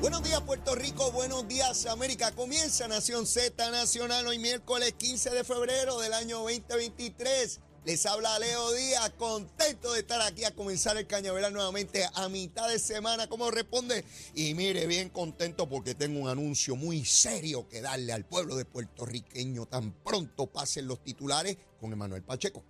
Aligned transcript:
Buenos 0.00 0.22
días 0.22 0.40
Puerto 0.42 0.76
Rico, 0.76 1.10
buenos 1.10 1.48
días 1.48 1.86
América. 1.86 2.30
Comienza 2.30 2.86
Nación 2.86 3.26
Z 3.26 3.68
Nacional 3.72 4.28
hoy 4.28 4.38
miércoles 4.38 4.94
15 4.96 5.30
de 5.30 5.42
febrero 5.42 5.98
del 5.98 6.12
año 6.12 6.38
2023. 6.38 7.58
Les 7.84 8.06
habla 8.06 8.38
Leo 8.38 8.72
Díaz, 8.74 9.10
contento 9.18 9.92
de 9.92 10.00
estar 10.00 10.20
aquí 10.22 10.44
a 10.44 10.54
comenzar 10.54 10.96
el 10.98 11.08
cañaveral 11.08 11.52
nuevamente 11.52 12.06
a 12.14 12.28
mitad 12.28 12.68
de 12.68 12.78
semana, 12.78 13.26
como 13.26 13.50
responde. 13.50 14.04
Y 14.36 14.54
mire, 14.54 14.86
bien 14.86 15.08
contento 15.08 15.68
porque 15.68 15.96
tengo 15.96 16.20
un 16.20 16.28
anuncio 16.28 16.76
muy 16.76 17.04
serio 17.04 17.68
que 17.68 17.80
darle 17.80 18.12
al 18.12 18.24
pueblo 18.24 18.54
de 18.54 18.64
puertorriqueño 18.66 19.66
tan 19.66 19.92
pronto 20.04 20.46
pasen 20.46 20.86
los 20.86 21.02
titulares 21.02 21.56
con 21.80 21.92
Emanuel 21.92 22.22
Pacheco. 22.22 22.62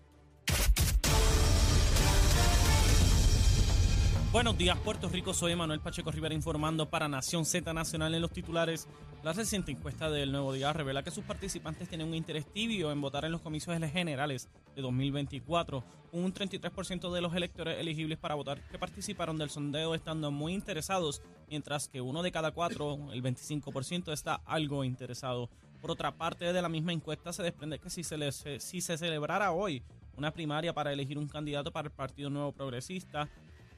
Buenos 4.30 4.58
días, 4.58 4.76
Puerto 4.80 5.08
Rico. 5.08 5.32
Soy 5.32 5.56
Manuel 5.56 5.80
Pacheco 5.80 6.10
Rivera 6.10 6.34
informando 6.34 6.90
para 6.90 7.08
Nación 7.08 7.46
Z 7.46 7.72
Nacional 7.72 8.14
en 8.14 8.20
los 8.20 8.30
titulares. 8.30 8.86
La 9.24 9.32
reciente 9.32 9.72
encuesta 9.72 10.10
del 10.10 10.32
Nuevo 10.32 10.52
Día 10.52 10.70
revela 10.74 11.02
que 11.02 11.10
sus 11.10 11.24
participantes 11.24 11.88
tienen 11.88 12.08
un 12.08 12.14
interés 12.14 12.44
tibio 12.44 12.92
en 12.92 13.00
votar 13.00 13.24
en 13.24 13.32
los 13.32 13.40
comicios 13.40 13.74
generales 13.90 14.50
de 14.76 14.82
2024. 14.82 15.82
Un 16.12 16.34
33% 16.34 17.10
de 17.10 17.20
los 17.22 17.34
electores 17.34 17.78
elegibles 17.80 18.18
para 18.18 18.34
votar 18.34 18.60
que 18.68 18.78
participaron 18.78 19.38
del 19.38 19.48
sondeo 19.48 19.94
estando 19.94 20.30
muy 20.30 20.52
interesados, 20.52 21.22
mientras 21.48 21.88
que 21.88 22.02
uno 22.02 22.22
de 22.22 22.30
cada 22.30 22.50
cuatro, 22.50 23.10
el 23.10 23.22
25%, 23.22 24.12
está 24.12 24.42
algo 24.44 24.84
interesado. 24.84 25.48
Por 25.80 25.90
otra 25.90 26.12
parte, 26.18 26.52
de 26.52 26.62
la 26.62 26.68
misma 26.68 26.92
encuesta 26.92 27.32
se 27.32 27.42
desprende 27.42 27.78
que 27.78 27.88
si 27.88 28.04
se, 28.04 28.60
si 28.60 28.82
se 28.82 28.98
celebrara 28.98 29.52
hoy 29.52 29.82
una 30.18 30.32
primaria 30.32 30.74
para 30.74 30.92
elegir 30.92 31.16
un 31.16 31.28
candidato 31.28 31.72
para 31.72 31.88
el 31.88 31.94
Partido 31.94 32.28
Nuevo 32.28 32.52
Progresista, 32.52 33.28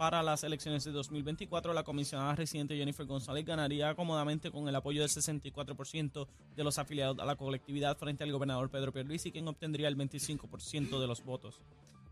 para 0.01 0.23
las 0.23 0.43
elecciones 0.45 0.83
de 0.85 0.93
2024, 0.93 1.75
la 1.75 1.83
comisionada 1.83 2.35
residente 2.35 2.75
Jennifer 2.75 3.05
González 3.05 3.45
ganaría 3.45 3.95
cómodamente 3.95 4.51
con 4.51 4.67
el 4.67 4.75
apoyo 4.75 5.03
del 5.03 5.11
64% 5.11 6.27
de 6.57 6.65
los 6.65 6.79
afiliados 6.79 7.19
a 7.19 7.27
la 7.27 7.37
colectividad 7.37 7.99
frente 7.99 8.25
al 8.25 8.33
gobernador 8.33 8.71
Pedro 8.71 8.95
Pierluisi, 8.95 9.31
quien 9.31 9.47
obtendría 9.47 9.89
el 9.89 9.99
25% 9.99 10.99
de 10.99 11.07
los 11.07 11.23
votos. 11.23 11.61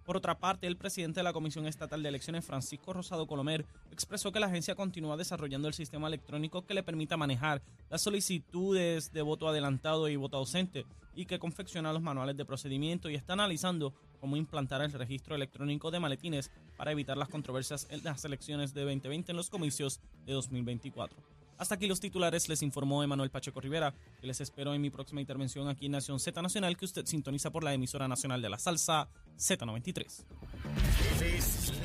Por 0.05 0.19
otra 0.19 0.39
parte, 0.39 0.67
el 0.67 0.77
presidente 0.77 1.21
de 1.21 1.25
la 1.25 1.33
Comisión 1.33 1.67
Estatal 1.67 2.03
de 2.03 2.11
Elecciones, 2.11 2.45
Francisco 2.45 2.93
Rosado 2.93 3.27
Colomer, 3.27 3.65
expresó 3.91 4.33
que 4.33 4.41
la 4.41 4.49
agencia 4.49 4.75
continúa 4.75 5.17
desarrollando 5.17 5.67
el 5.67 5.73
sistema 5.73 6.09
electrónico 6.09 6.67
que 6.67 6.75
le 6.75 6.83
permita 6.83 7.17
manejar 7.17 7.63
las 7.89 8.03
solicitudes 8.03 9.13
de 9.13 9.23
voto 9.23 9.49
adelantado 9.49 10.11
y 10.11 10.17
voto 10.17 10.37
ausente 10.37 10.85
y 11.15 11.25
que 11.25 11.39
confecciona 11.39 11.93
los 11.93 12.03
manuales 12.03 12.37
de 12.37 12.45
procedimiento 12.45 13.09
y 13.09 13.15
está 13.15 13.33
analizando 13.33 13.95
cómo 14.21 14.37
implantar 14.37 14.83
el 14.83 14.93
registro 14.93 15.35
electrónico 15.35 15.91
de 15.91 16.01
maletines 16.01 16.51
para 16.79 16.93
evitar 16.93 17.19
las 17.19 17.29
controversias 17.29 17.87
en 17.91 18.03
las 18.05 18.25
elecciones 18.25 18.73
de 18.73 18.81
2020 18.83 19.33
en 19.33 19.37
los 19.37 19.51
comicios 19.51 20.01
de 20.25 20.33
2024. 20.33 21.19
Hasta 21.59 21.75
aquí 21.75 21.89
los 21.89 21.99
titulares, 21.99 22.49
les 22.49 22.63
informó 22.63 23.03
Emanuel 23.03 23.31
Pacheco 23.31 23.61
Rivera, 23.61 23.93
que 24.21 24.29
les 24.29 24.41
espero 24.41 24.73
en 24.75 24.81
mi 24.81 24.91
próxima 24.91 25.21
intervención 25.21 25.69
aquí 25.69 25.87
en 25.87 25.93
Nación 25.93 26.21
Z 26.21 26.41
Nacional, 26.41 26.77
que 26.77 26.85
usted 26.85 27.05
sintoniza 27.05 27.51
por 27.51 27.65
la 27.65 27.75
emisora 27.75 28.07
nacional 28.07 28.41
de 28.41 28.49
la 28.49 28.59
salsa 28.61 29.09
Z93. 29.37 30.25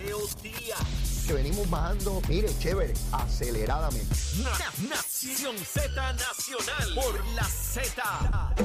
Leo 0.05 0.19
Díaz. 0.43 1.23
Que 1.25 1.33
venimos 1.33 1.67
bajando, 1.71 2.21
mire, 2.29 2.49
chévere, 2.59 2.93
aceleradamente. 3.11 4.15
Na- 4.43 4.89
Nación 4.89 5.57
Z 5.57 6.13
Nacional 6.13 6.93
por 6.93 7.25
la 7.33 7.43
Z. 7.45 8.55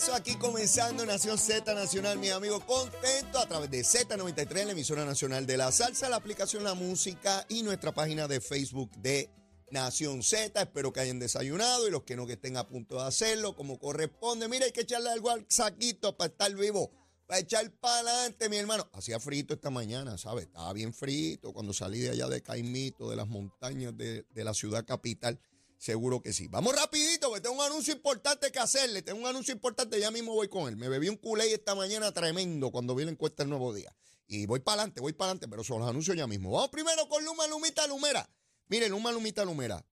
Regreso 0.00 0.16
aquí 0.16 0.34
comenzando 0.36 1.04
Nación 1.04 1.36
Z 1.36 1.74
Nacional, 1.74 2.18
mi 2.18 2.30
amigo, 2.30 2.64
contento 2.64 3.38
a 3.38 3.46
través 3.46 3.70
de 3.70 3.80
Z93, 3.80 4.64
la 4.64 4.72
emisora 4.72 5.04
nacional 5.04 5.44
de 5.44 5.58
la 5.58 5.70
salsa, 5.72 6.08
la 6.08 6.16
aplicación 6.16 6.64
La 6.64 6.72
Música 6.72 7.44
y 7.50 7.62
nuestra 7.62 7.92
página 7.92 8.26
de 8.26 8.40
Facebook 8.40 8.90
de 8.96 9.28
Nación 9.70 10.22
Z. 10.22 10.58
Espero 10.58 10.90
que 10.90 11.00
hayan 11.00 11.18
desayunado 11.18 11.86
y 11.86 11.90
los 11.90 12.04
que 12.04 12.16
no 12.16 12.26
que 12.26 12.32
estén 12.32 12.56
a 12.56 12.66
punto 12.66 12.94
de 12.94 13.08
hacerlo 13.08 13.54
como 13.54 13.78
corresponde. 13.78 14.48
Mira, 14.48 14.64
hay 14.64 14.72
que 14.72 14.80
echarle 14.82 15.10
algo 15.10 15.28
al 15.28 15.44
saquito 15.50 16.16
para 16.16 16.30
estar 16.30 16.54
vivo. 16.54 16.90
Para 17.26 17.40
echar 17.40 17.70
para 17.72 18.00
adelante, 18.00 18.48
mi 18.48 18.56
hermano. 18.56 18.88
Hacía 18.94 19.20
frito 19.20 19.52
esta 19.52 19.68
mañana, 19.68 20.16
¿sabes? 20.16 20.46
Estaba 20.46 20.72
bien 20.72 20.94
frito 20.94 21.52
cuando 21.52 21.74
salí 21.74 21.98
de 21.98 22.10
allá 22.10 22.26
de 22.26 22.42
Caimito, 22.42 23.10
de 23.10 23.16
las 23.16 23.28
montañas 23.28 23.94
de, 23.98 24.24
de 24.30 24.44
la 24.44 24.54
ciudad 24.54 24.86
capital. 24.86 25.38
Seguro 25.80 26.20
que 26.20 26.34
sí. 26.34 26.46
Vamos 26.46 26.76
rapidito, 26.76 27.28
porque 27.28 27.40
tengo 27.40 27.56
un 27.56 27.64
anuncio 27.64 27.94
importante 27.94 28.52
que 28.52 28.58
hacerle. 28.58 29.00
Tengo 29.00 29.18
un 29.18 29.26
anuncio 29.26 29.54
importante, 29.54 29.98
ya 29.98 30.10
mismo 30.10 30.34
voy 30.34 30.46
con 30.46 30.68
él. 30.68 30.76
Me 30.76 30.90
bebí 30.90 31.08
un 31.08 31.16
culé 31.16 31.50
esta 31.54 31.74
mañana 31.74 32.12
tremendo 32.12 32.70
cuando 32.70 32.94
vi 32.94 33.06
la 33.06 33.12
encuesta 33.12 33.44
el 33.44 33.48
nuevo 33.48 33.72
día. 33.72 33.90
Y 34.26 34.44
voy 34.44 34.60
para 34.60 34.82
adelante, 34.82 35.00
voy 35.00 35.14
para 35.14 35.30
adelante, 35.30 35.48
pero 35.48 35.64
son 35.64 35.80
los 35.80 35.88
anuncios 35.88 36.14
ya 36.14 36.26
mismo. 36.26 36.50
Vamos 36.50 36.68
primero 36.68 37.08
con 37.08 37.24
Luma 37.24 37.46
Lumita 37.46 37.86
Lumera. 37.86 38.28
Mire, 38.68 38.90
Luma 38.90 39.10
Lumita 39.10 39.42
Lumera. 39.42 39.82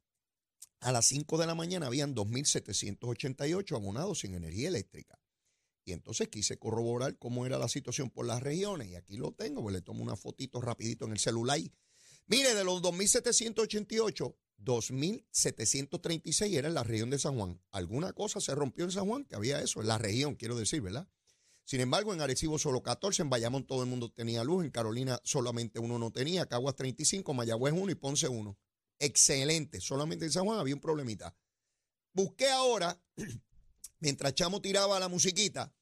A 0.80 0.92
las 0.92 1.06
5 1.06 1.38
de 1.38 1.46
la 1.46 1.54
mañana 1.54 1.86
habían 1.86 2.14
2.788 2.14 3.74
abonados 3.74 4.18
sin 4.18 4.34
energía 4.34 4.68
eléctrica. 4.68 5.18
Y 5.86 5.92
entonces 5.92 6.28
quise 6.28 6.58
corroborar 6.58 7.16
cómo 7.16 7.46
era 7.46 7.56
la 7.56 7.66
situación 7.66 8.10
por 8.10 8.26
las 8.26 8.42
regiones. 8.42 8.88
Y 8.88 8.94
aquí 8.94 9.16
lo 9.16 9.32
tengo, 9.32 9.62
pues 9.62 9.74
le 9.74 9.80
tomo 9.80 10.02
una 10.02 10.16
fotito 10.16 10.60
rapidito 10.60 11.06
en 11.06 11.12
el 11.12 11.18
celular. 11.18 11.58
Mire, 12.26 12.54
de 12.54 12.62
los 12.62 12.82
2.788, 12.82 14.36
2.736 14.58 16.54
era 16.54 16.68
en 16.68 16.74
la 16.74 16.82
región 16.82 17.10
de 17.10 17.18
San 17.18 17.36
Juan. 17.36 17.60
Alguna 17.70 18.12
cosa 18.12 18.40
se 18.40 18.54
rompió 18.54 18.84
en 18.84 18.92
San 18.92 19.06
Juan, 19.06 19.24
que 19.24 19.36
había 19.36 19.60
eso, 19.60 19.80
en 19.80 19.88
la 19.88 19.98
región, 19.98 20.34
quiero 20.34 20.56
decir, 20.56 20.80
¿verdad? 20.80 21.08
Sin 21.64 21.80
embargo, 21.80 22.14
en 22.14 22.20
Arecibo 22.20 22.58
solo 22.58 22.82
14, 22.82 23.22
en 23.22 23.30
Bayamón 23.30 23.66
todo 23.66 23.82
el 23.82 23.88
mundo 23.88 24.10
tenía 24.10 24.42
luz, 24.42 24.64
en 24.64 24.70
Carolina 24.70 25.20
solamente 25.22 25.78
uno 25.78 25.98
no 25.98 26.10
tenía, 26.10 26.46
Caguas 26.46 26.74
35, 26.76 27.34
Mayagüez 27.34 27.74
1 27.74 27.92
y 27.92 27.94
Ponce 27.94 28.26
1. 28.26 28.58
Excelente, 28.98 29.80
solamente 29.80 30.24
en 30.24 30.32
San 30.32 30.44
Juan 30.44 30.58
había 30.58 30.74
un 30.74 30.80
problemita. 30.80 31.36
Busqué 32.12 32.48
ahora, 32.48 33.00
mientras 34.00 34.34
Chamo 34.34 34.62
tiraba 34.62 34.98
la 34.98 35.08
musiquita, 35.08 35.72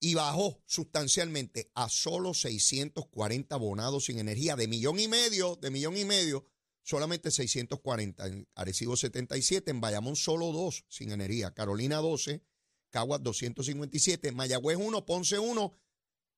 y 0.00 0.14
bajó 0.14 0.62
sustancialmente 0.66 1.70
a 1.74 1.88
solo 1.88 2.34
640 2.34 3.54
abonados 3.54 4.06
sin 4.06 4.18
energía, 4.18 4.56
de 4.56 4.66
millón 4.66 4.98
y 4.98 5.08
medio, 5.08 5.56
de 5.56 5.70
millón 5.70 5.96
y 5.96 6.04
medio, 6.04 6.49
solamente 6.82 7.30
640. 7.30 8.26
En 8.26 8.48
Arecibo 8.54 8.96
77, 8.96 9.70
en 9.70 9.80
Bayamón 9.80 10.16
solo 10.16 10.52
dos 10.52 10.84
sin 10.88 11.12
energía, 11.12 11.52
Carolina 11.52 11.98
12, 11.98 12.42
Caguas 12.90 13.22
257, 13.22 14.32
Mayagüez 14.32 14.76
1, 14.76 15.06
Ponce 15.06 15.38
1 15.38 15.72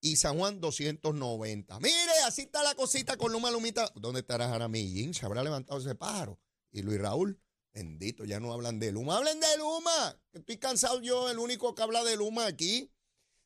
y 0.00 0.16
San 0.16 0.38
Juan 0.38 0.60
290. 0.60 1.80
Mire, 1.80 2.12
así 2.26 2.42
está 2.42 2.62
la 2.62 2.74
cosita 2.74 3.16
con 3.16 3.32
Luma 3.32 3.50
Lumita. 3.50 3.90
¿Dónde 3.94 4.20
estará 4.20 4.48
Jaramillín? 4.48 5.14
Se 5.14 5.24
habrá 5.24 5.42
levantado 5.42 5.80
ese 5.80 5.94
pájaro. 5.94 6.38
Y 6.70 6.82
Luis 6.82 7.00
Raúl, 7.00 7.40
bendito, 7.72 8.24
ya 8.24 8.40
no 8.40 8.52
hablan 8.52 8.78
de 8.80 8.92
Luma. 8.92 9.16
¡Hablen 9.16 9.38
de 9.40 9.56
Luma! 9.58 10.20
Estoy 10.32 10.58
cansado 10.58 11.00
yo, 11.00 11.30
el 11.30 11.38
único 11.38 11.74
que 11.74 11.82
habla 11.82 12.02
de 12.02 12.16
Luma 12.16 12.46
aquí. 12.46 12.90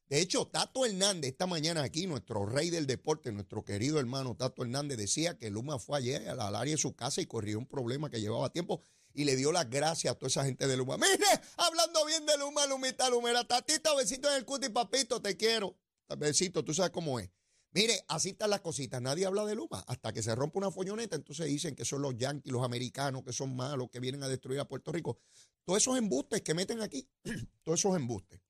De 0.08 0.20
hecho, 0.20 0.46
Tato 0.46 0.86
Hernández, 0.86 1.32
esta 1.32 1.46
mañana 1.46 1.82
aquí, 1.82 2.06
nuestro 2.06 2.46
rey 2.46 2.70
del 2.70 2.86
deporte, 2.86 3.32
nuestro 3.32 3.64
querido 3.64 3.98
hermano 3.98 4.36
Tato 4.36 4.62
Hernández, 4.62 4.98
decía 4.98 5.36
que 5.36 5.50
Luma 5.50 5.80
fue 5.80 5.98
ayer 5.98 6.28
al 6.28 6.54
área 6.54 6.74
de 6.74 6.80
su 6.80 6.94
casa 6.94 7.20
y 7.20 7.26
corrió 7.26 7.58
un 7.58 7.66
problema 7.66 8.08
que 8.08 8.20
llevaba 8.20 8.50
tiempo 8.50 8.80
y 9.12 9.24
le 9.24 9.34
dio 9.34 9.50
las 9.50 9.68
gracias 9.68 10.12
a 10.12 10.14
toda 10.16 10.28
esa 10.28 10.44
gente 10.44 10.68
de 10.68 10.76
Luma. 10.76 10.96
Mire, 10.98 11.26
hablando 11.56 12.04
bien 12.06 12.24
de 12.24 12.38
Luma, 12.38 12.66
Lumita, 12.66 13.10
Lumera, 13.10 13.42
Tatito, 13.44 13.96
besito 13.96 14.28
en 14.28 14.36
el 14.36 14.44
cuti, 14.44 14.68
papito, 14.68 15.20
te 15.20 15.36
quiero. 15.36 15.76
Besito, 16.16 16.64
tú 16.64 16.72
sabes 16.72 16.92
cómo 16.92 17.18
es. 17.18 17.28
Mire, 17.72 18.04
así 18.08 18.30
están 18.30 18.50
las 18.50 18.60
cositas. 18.60 19.02
Nadie 19.02 19.26
habla 19.26 19.44
de 19.44 19.56
Luma 19.56 19.84
hasta 19.88 20.12
que 20.12 20.22
se 20.22 20.34
rompe 20.36 20.58
una 20.58 20.70
folloneta. 20.70 21.16
Entonces 21.16 21.46
dicen 21.46 21.74
que 21.74 21.84
son 21.84 22.00
los 22.00 22.16
yanquis, 22.16 22.52
los 22.52 22.64
americanos, 22.64 23.24
que 23.24 23.32
son 23.32 23.56
malos, 23.56 23.90
que 23.90 23.98
vienen 23.98 24.22
a 24.22 24.28
destruir 24.28 24.60
a 24.60 24.68
Puerto 24.68 24.92
Rico. 24.92 25.18
Todos 25.64 25.82
esos 25.82 25.98
embustes 25.98 26.42
que 26.42 26.54
meten 26.54 26.80
aquí, 26.80 27.08
todos 27.64 27.80
esos 27.80 27.96
embustes. 27.96 28.40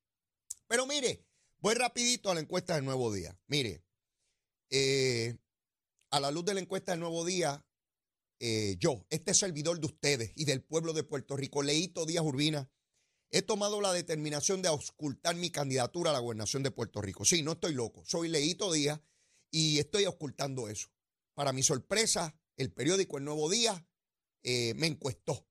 Pero 0.68 0.86
mire, 0.86 1.25
voy 1.66 1.74
rapidito 1.74 2.30
a 2.30 2.34
la 2.34 2.40
encuesta 2.40 2.76
del 2.76 2.84
Nuevo 2.84 3.12
Día. 3.12 3.36
Mire, 3.48 3.82
eh, 4.70 5.36
a 6.12 6.20
la 6.20 6.30
luz 6.30 6.44
de 6.44 6.54
la 6.54 6.60
encuesta 6.60 6.92
del 6.92 7.00
Nuevo 7.00 7.24
Día, 7.24 7.66
eh, 8.38 8.76
yo, 8.78 9.04
este 9.10 9.34
servidor 9.34 9.80
de 9.80 9.86
ustedes 9.86 10.30
y 10.36 10.44
del 10.44 10.62
pueblo 10.62 10.92
de 10.92 11.02
Puerto 11.02 11.36
Rico, 11.36 11.64
Leito 11.64 12.06
Díaz 12.06 12.24
Urbina, 12.24 12.70
he 13.32 13.42
tomado 13.42 13.80
la 13.80 13.92
determinación 13.92 14.62
de 14.62 14.68
ocultar 14.68 15.34
mi 15.34 15.50
candidatura 15.50 16.10
a 16.10 16.12
la 16.12 16.20
gobernación 16.20 16.62
de 16.62 16.70
Puerto 16.70 17.02
Rico. 17.02 17.24
Sí, 17.24 17.42
no 17.42 17.54
estoy 17.54 17.74
loco, 17.74 18.04
soy 18.06 18.28
Leito 18.28 18.72
Díaz 18.72 19.00
y 19.50 19.80
estoy 19.80 20.06
ocultando 20.06 20.68
eso. 20.68 20.86
Para 21.34 21.52
mi 21.52 21.64
sorpresa, 21.64 22.38
el 22.56 22.72
periódico 22.72 23.18
El 23.18 23.24
Nuevo 23.24 23.50
Día 23.50 23.84
eh, 24.44 24.72
me 24.74 24.86
encuestó. 24.86 25.48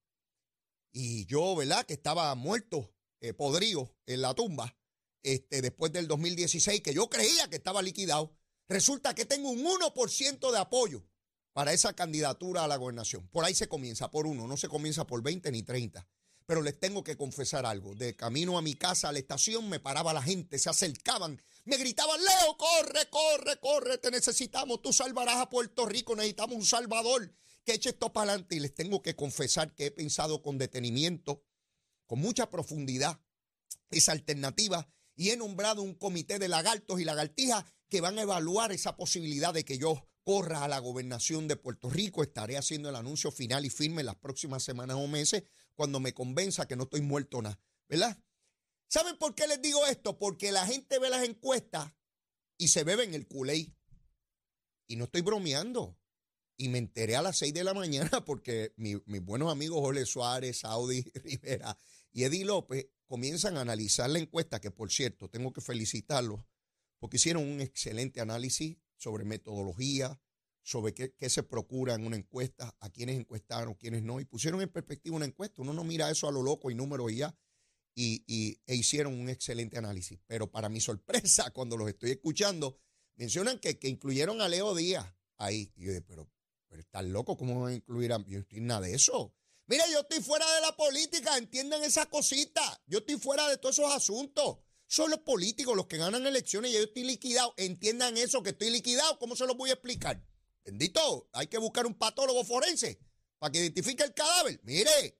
Y 0.94 1.26
yo, 1.26 1.58
¿verdad? 1.58 1.86
Que 1.86 1.94
estaba 1.94 2.34
muerto, 2.36 2.96
eh, 3.20 3.34
podrido 3.34 3.94
en 4.06 4.22
la 4.22 4.34
tumba, 4.34 4.78
este, 5.26 5.64
después 5.64 5.92
del 5.92 6.08
2016, 6.08 6.82
que 6.82 6.94
yo 6.94 7.10
creía 7.10 7.50
que 7.50 7.56
estaba 7.56 7.82
liquidado. 7.82 8.32
Resulta 8.68 9.16
que 9.16 9.26
tengo 9.26 9.50
un 9.50 9.66
1% 9.66 10.52
de 10.52 10.58
apoyo 10.60 11.04
para 11.52 11.74
esa 11.74 11.94
candidatura 11.94 12.64
a 12.64 12.68
la 12.68 12.76
gobernación. 12.76 13.28
Por 13.30 13.44
ahí 13.44 13.56
se 13.56 13.68
comienza, 13.68 14.12
por 14.12 14.28
uno, 14.28 14.48
no 14.48 14.56
se 14.56 14.68
comienza 14.68 15.08
por 15.08 15.24
20 15.24 15.52
ni 15.52 15.64
30. 15.64 16.08
Pero 16.46 16.62
les 16.62 16.80
tengo 16.80 17.04
que 17.04 17.18
confesar 17.18 17.66
algo. 17.66 17.96
De 17.96 18.16
camino 18.16 18.56
a 18.58 18.62
mi 18.62 18.76
casa, 18.76 19.10
a 19.10 19.12
la 19.12 19.18
estación, 19.18 19.68
me 19.68 19.80
paraba 19.80 20.14
la 20.14 20.22
gente, 20.22 20.60
se 20.60 20.70
acercaban, 20.70 21.42
me 21.64 21.78
gritaban, 21.78 22.20
Leo, 22.20 22.56
corre, 22.58 23.10
corre, 23.10 23.60
corre, 23.60 23.98
te 23.98 24.12
necesitamos, 24.12 24.84
tú 24.84 24.94
salvarás 24.94 25.38
a 25.38 25.50
Puerto 25.50 25.88
Rico, 25.88 26.16
necesitamos 26.16 26.56
un 26.56 26.66
salvador 26.66 27.34
que 27.64 27.74
eche 27.74 27.90
esto 27.90 28.14
para 28.14 28.34
adelante. 28.34 28.58
Y 28.58 28.60
les 28.60 28.76
tengo 28.76 29.02
que 29.02 29.16
confesar 29.16 29.74
que 29.74 29.88
he 29.88 29.92
pensado 29.92 30.44
con 30.44 30.60
detenimiento, 30.60 31.44
con 32.06 32.20
mucha 32.20 32.52
profundidad, 32.52 33.20
esa 33.90 34.12
alternativa 34.12 34.88
y 35.16 35.30
he 35.30 35.38
nombrado 35.38 35.82
un 35.82 35.96
comité 35.96 36.40
de 36.40 36.48
lagartos 36.48 37.00
y 37.00 37.06
lagartijas 37.06 37.64
que 37.90 38.02
van 38.02 38.18
a 38.20 38.24
evaluar 38.24 38.72
esa 38.72 38.96
posibilidad 38.96 39.54
de 39.54 39.64
que 39.64 39.78
yo 39.78 40.08
corra 40.24 40.64
a 40.64 40.68
la 40.68 40.80
gobernación 40.80 41.48
de 41.48 41.56
Puerto 41.56 41.90
Rico. 41.90 42.24
Estaré 42.24 42.58
haciendo 42.58 42.90
el 42.90 42.96
anuncio 42.96 43.32
final 43.32 43.66
y 43.66 43.70
firme 43.70 44.02
en 44.02 44.08
las 44.08 44.16
próximas 44.16 44.64
semanas 44.64 44.98
o 44.98 45.08
meses 45.08 45.44
cuando 45.76 46.00
me 46.00 46.14
convenza 46.14 46.68
que 46.68 46.76
no 46.76 46.84
estoy 46.84 47.02
muerto 47.02 47.42
nada, 47.42 47.60
¿verdad? 47.88 48.18
¿Saben 48.88 49.18
por 49.18 49.36
qué 49.36 49.48
les 49.48 49.62
digo 49.62 49.86
esto? 49.88 50.18
Porque 50.18 50.52
la 50.52 50.66
gente 50.66 51.00
ve 51.00 51.10
las 51.10 51.24
encuestas 51.24 51.94
y 52.58 52.70
se 52.70 52.84
beben 52.84 53.14
el 53.14 53.28
culé. 53.28 53.76
Y 54.88 54.96
no 54.96 55.06
estoy 55.06 55.22
bromeando. 55.22 55.98
Y 56.58 56.70
me 56.70 56.78
enteré 56.78 57.16
a 57.16 57.22
las 57.22 57.38
6 57.38 57.54
de 57.54 57.64
la 57.64 57.74
mañana 57.74 58.24
porque 58.26 58.74
mis 58.78 59.02
buenos 59.22 59.52
amigos 59.52 59.82
Jorge 59.82 60.06
Suárez, 60.06 60.60
Saudi 60.60 61.02
Rivera 61.16 61.78
y 62.12 62.24
Eddie 62.24 62.46
López 62.46 62.88
comienzan 63.06 63.58
a 63.58 63.62
analizar 63.62 64.10
la 64.10 64.20
encuesta, 64.20 64.60
que 64.60 64.72
por 64.72 64.92
cierto, 64.92 65.30
tengo 65.30 65.54
que 65.54 65.62
felicitarlos, 65.62 66.42
porque 67.00 67.18
hicieron 67.18 67.44
un 67.44 67.62
excelente 67.62 68.22
análisis 68.22 68.78
sobre 68.98 69.26
metodología, 69.26 70.20
sobre 70.66 70.94
qué, 70.94 71.30
se 71.30 71.44
procura 71.44 71.94
en 71.94 72.08
una 72.08 72.16
encuesta, 72.16 72.76
a 72.80 72.90
quiénes 72.90 73.20
encuestaron, 73.20 73.76
quiénes 73.76 74.02
no, 74.02 74.20
y 74.20 74.26
pusieron 74.26 74.62
en 74.62 74.70
perspectiva 74.70 75.16
una 75.16 75.26
encuesta. 75.26 75.62
Uno 75.62 75.74
no 75.74 75.84
mira 75.84 76.10
eso 76.10 76.28
a 76.28 76.32
lo 76.32 76.42
loco 76.42 76.72
y 76.72 76.76
números 76.76 77.12
y 77.12 77.18
ya, 77.18 77.38
y, 77.94 78.60
e 78.66 78.76
hicieron 78.76 79.14
un 79.14 79.30
excelente 79.30 79.78
análisis. 79.78 80.20
Pero 80.26 80.50
para 80.50 80.68
mi 80.68 80.82
sorpresa, 80.82 81.50
cuando 81.54 81.78
los 81.78 81.88
estoy 81.88 82.12
escuchando, 82.12 82.80
mencionan 83.16 83.60
que, 83.60 83.78
incluyeron 83.84 84.42
a 84.42 84.50
Leo 84.50 84.74
Díaz 84.74 85.06
ahí. 85.38 85.72
Y 85.76 85.84
yo 85.84 85.92
dije, 85.92 86.02
pero, 86.02 86.28
pero 86.68 86.82
están 86.82 87.14
locos, 87.14 87.38
¿cómo 87.38 87.62
van 87.62 87.74
a 87.74 87.76
incluir 87.76 88.12
a.? 88.12 88.26
Yo 88.26 88.40
estoy 88.40 88.62
nada 88.62 88.82
de 88.82 88.96
eso. 88.96 89.36
Mira, 89.68 89.84
yo 89.92 90.02
estoy 90.02 90.22
fuera 90.22 90.46
de 90.54 90.62
la 90.62 90.76
política, 90.76 91.38
entiendan 91.38 91.84
esa 91.84 92.06
cosita. 92.08 92.62
Yo 92.86 93.00
estoy 93.00 93.18
fuera 93.18 93.50
de 93.50 93.58
todos 93.58 93.80
esos 93.80 93.92
asuntos. 93.92 94.58
Son 94.88 95.10
los 95.10 95.20
políticos 95.22 95.76
los 95.76 95.88
que 95.88 95.98
ganan 95.98 96.26
elecciones 96.28 96.72
y 96.72 96.76
yo 96.76 96.82
estoy 96.82 97.04
liquidado. 97.04 97.54
Entiendan 97.58 98.16
eso, 98.18 98.44
que 98.44 98.52
estoy 98.52 98.70
liquidado. 98.70 99.18
¿Cómo 99.18 99.36
se 99.36 99.48
los 99.48 99.58
voy 99.58 99.72
a 99.72 99.74
explicar? 99.74 100.24
Bendito, 100.64 101.30
hay 101.34 101.48
que 101.48 101.58
buscar 101.58 101.88
un 101.88 101.96
patólogo 101.96 102.44
forense 102.44 103.00
para 103.40 103.52
que 103.52 103.60
identifique 103.60 104.04
el 104.04 104.14
cadáver. 104.14 104.60
Mire, 104.64 105.20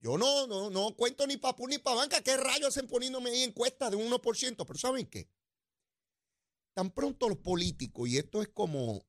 yo 0.00 0.18
no, 0.18 0.46
no, 0.46 0.68
no 0.68 0.94
cuento 0.94 1.26
ni 1.26 1.38
para 1.38 1.56
ni 1.66 1.78
para 1.78 1.96
banca. 1.96 2.22
¿Qué 2.22 2.36
rayos 2.36 2.68
hacen 2.68 2.86
poniéndome 2.86 3.30
ahí 3.30 3.42
encuestas 3.42 3.90
de 3.90 3.96
un 3.96 4.10
1%? 4.10 4.66
Pero 4.66 4.78
¿saben 4.78 5.06
qué? 5.06 5.30
Tan 6.74 6.90
pronto 6.90 7.28
los 7.28 7.38
políticos, 7.38 8.08
y 8.08 8.18
esto 8.18 8.42
es 8.42 8.48
como 8.48 9.06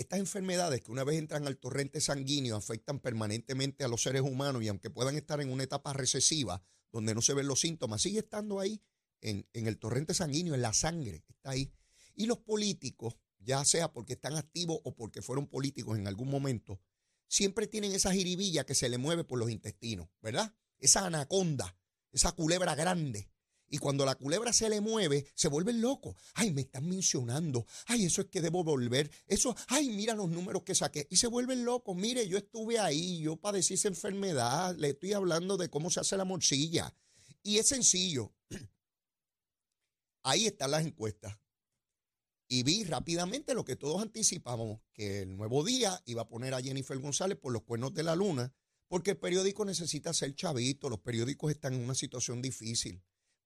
estas 0.00 0.18
enfermedades 0.18 0.80
que 0.80 0.90
una 0.90 1.04
vez 1.04 1.18
entran 1.18 1.46
al 1.46 1.58
torrente 1.58 2.00
sanguíneo 2.00 2.56
afectan 2.56 3.00
permanentemente 3.00 3.84
a 3.84 3.88
los 3.88 4.02
seres 4.02 4.22
humanos 4.22 4.62
y 4.62 4.68
aunque 4.68 4.88
puedan 4.88 5.16
estar 5.16 5.40
en 5.40 5.50
una 5.50 5.64
etapa 5.64 5.92
recesiva 5.92 6.62
donde 6.90 7.14
no 7.14 7.20
se 7.20 7.34
ven 7.34 7.46
los 7.46 7.60
síntomas, 7.60 8.00
sigue 8.00 8.20
estando 8.20 8.60
ahí 8.60 8.82
en, 9.20 9.46
el 9.52 9.78
torrente 9.78 10.14
sanguíneo, 10.14 10.54
en 10.54 10.62
la 10.62 10.72
sangre, 10.72 11.24
está 11.28 11.50
ahí. 11.50 11.70
Y 12.14 12.26
los 12.26 12.38
políticos, 12.38 13.16
ya 13.38 13.64
sea 13.64 13.92
porque 13.92 14.14
están 14.14 14.36
activos 14.36 14.80
o 14.84 14.94
porque 14.94 15.22
fueron 15.22 15.46
políticos 15.46 15.98
en 15.98 16.08
algún 16.08 16.30
momento, 16.30 16.80
siempre 17.28 17.66
tienen 17.66 17.92
esa 17.92 18.12
jiribilla 18.12 18.64
que 18.64 18.74
se 18.74 18.88
le 18.88 18.98
mueve 18.98 19.24
por 19.24 19.38
los 19.38 19.50
intestinos, 19.50 20.08
¿verdad? 20.22 20.54
Esa 20.78 21.04
anaconda, 21.04 21.76
esa 22.10 22.32
culebra 22.32 22.74
grande 22.74 23.30
y 23.70 23.78
cuando 23.78 24.04
la 24.04 24.16
culebra 24.16 24.52
se 24.52 24.68
le 24.68 24.80
mueve, 24.80 25.24
se 25.34 25.46
vuelve 25.46 25.72
loco. 25.72 26.16
Ay, 26.34 26.52
me 26.52 26.62
están 26.62 26.88
mencionando. 26.88 27.66
Ay, 27.86 28.04
eso 28.04 28.20
es 28.22 28.26
que 28.26 28.40
debo 28.40 28.64
volver. 28.64 29.08
Eso, 29.28 29.54
ay, 29.68 29.90
mira 29.90 30.14
los 30.14 30.28
números 30.28 30.64
que 30.64 30.74
saqué. 30.74 31.06
Y 31.08 31.16
se 31.16 31.28
vuelven 31.28 31.64
locos. 31.64 31.96
Mire, 31.96 32.26
yo 32.26 32.36
estuve 32.36 32.80
ahí, 32.80 33.20
yo 33.20 33.36
padecí 33.36 33.74
esa 33.74 33.86
enfermedad. 33.86 34.74
Le 34.76 34.90
estoy 34.90 35.12
hablando 35.12 35.56
de 35.56 35.70
cómo 35.70 35.88
se 35.88 36.00
hace 36.00 36.16
la 36.16 36.24
morcilla. 36.24 36.92
Y 37.44 37.58
es 37.58 37.68
sencillo. 37.68 38.34
Ahí 40.24 40.46
están 40.46 40.72
las 40.72 40.84
encuestas. 40.84 41.38
Y 42.48 42.64
vi 42.64 42.82
rápidamente 42.82 43.54
lo 43.54 43.64
que 43.64 43.76
todos 43.76 44.02
anticipamos, 44.02 44.80
que 44.92 45.22
el 45.22 45.36
nuevo 45.36 45.62
día 45.62 46.02
iba 46.06 46.22
a 46.22 46.28
poner 46.28 46.54
a 46.54 46.60
Jennifer 46.60 46.98
González 46.98 47.38
por 47.38 47.52
los 47.52 47.62
cuernos 47.62 47.94
de 47.94 48.02
la 48.02 48.16
luna, 48.16 48.52
porque 48.88 49.12
el 49.12 49.18
periódico 49.18 49.64
necesita 49.64 50.12
ser 50.12 50.34
chavito, 50.34 50.88
los 50.90 50.98
periódicos 50.98 51.52
están 51.52 51.74
en 51.74 51.84
una 51.84 51.94
situación 51.94 52.42
difícil. 52.42 53.00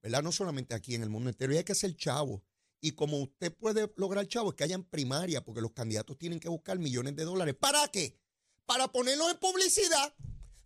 ¿Verdad? 0.05 0.23
No 0.23 0.33
solamente 0.33 0.75
aquí 0.75 0.95
en 0.95 1.03
el 1.03 1.09
mundo 1.09 1.31
entero, 1.31 1.55
y 1.55 1.57
hay 1.57 1.65
que 1.65 1.75
ser 1.75 1.97
chavo. 1.97 2.45
Y 2.83 2.93
como 2.93 3.23
usted 3.23 3.51
puede 3.57 3.91
lograr 3.97 4.29
chavo 4.29 4.51
es 4.51 4.55
que 4.55 4.65
hayan 4.65 4.85
primaria, 4.85 5.43
porque 5.43 5.63
los 5.63 5.73
candidatos 5.73 6.19
tienen 6.19 6.39
que 6.39 6.51
buscar 6.51 6.79
millones 6.79 7.17
de 7.17 7.25
dólares. 7.25 7.57
¿Para 7.59 7.89
qué? 7.89 8.21
Para 8.67 8.93
ponerlos 8.93 9.31
en 9.31 9.39
publicidad, 9.39 10.15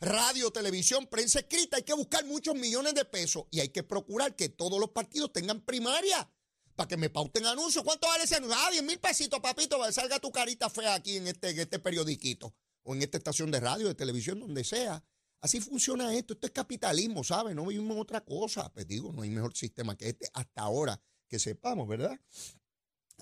radio, 0.00 0.50
televisión, 0.50 1.06
prensa 1.06 1.38
escrita. 1.38 1.76
Hay 1.76 1.84
que 1.84 1.94
buscar 1.94 2.24
muchos 2.24 2.56
millones 2.56 2.94
de 2.94 3.04
pesos 3.04 3.44
y 3.52 3.60
hay 3.60 3.68
que 3.68 3.84
procurar 3.84 4.34
que 4.34 4.48
todos 4.48 4.80
los 4.80 4.90
partidos 4.90 5.32
tengan 5.32 5.60
primaria 5.60 6.28
para 6.74 6.88
que 6.88 6.96
me 6.96 7.08
pauten 7.08 7.46
anuncios. 7.46 7.84
¿Cuánto 7.84 8.08
vale 8.08 8.24
ese 8.24 8.34
anuncio? 8.34 8.58
Ah, 8.58 8.72
10 8.72 8.82
mil 8.82 8.98
pesitos, 8.98 9.38
papito, 9.38 9.78
para 9.78 9.90
que 9.90 9.94
salga 9.94 10.18
tu 10.18 10.32
carita 10.32 10.68
fea 10.68 10.94
aquí 10.94 11.16
en 11.16 11.28
este, 11.28 11.50
en 11.50 11.60
este 11.60 11.78
periodiquito 11.78 12.52
o 12.82 12.92
en 12.92 13.02
esta 13.02 13.18
estación 13.18 13.52
de 13.52 13.60
radio, 13.60 13.86
de 13.86 13.94
televisión, 13.94 14.40
donde 14.40 14.64
sea. 14.64 15.04
Así 15.40 15.60
funciona 15.60 16.14
esto. 16.14 16.34
Esto 16.34 16.46
es 16.46 16.52
capitalismo, 16.52 17.22
¿sabes? 17.22 17.54
No 17.54 17.66
vivimos 17.66 17.96
otra 17.98 18.24
cosa. 18.24 18.72
Pues 18.72 18.86
digo, 18.86 19.12
no 19.12 19.22
hay 19.22 19.30
mejor 19.30 19.56
sistema 19.56 19.96
que 19.96 20.08
este 20.08 20.28
hasta 20.32 20.62
ahora 20.62 21.00
que 21.28 21.38
sepamos, 21.38 21.86
¿verdad? 21.86 22.18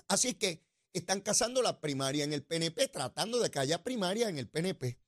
Así 0.07 0.33
que 0.33 0.63
están 0.93 1.21
cazando 1.21 1.61
la 1.61 1.79
primaria 1.79 2.23
en 2.23 2.33
el 2.33 2.43
PNP, 2.43 2.87
tratando 2.87 3.39
de 3.39 3.51
que 3.51 3.59
haya 3.59 3.83
primaria 3.83 4.29
en 4.29 4.37
el 4.37 4.49
PNP. 4.49 4.99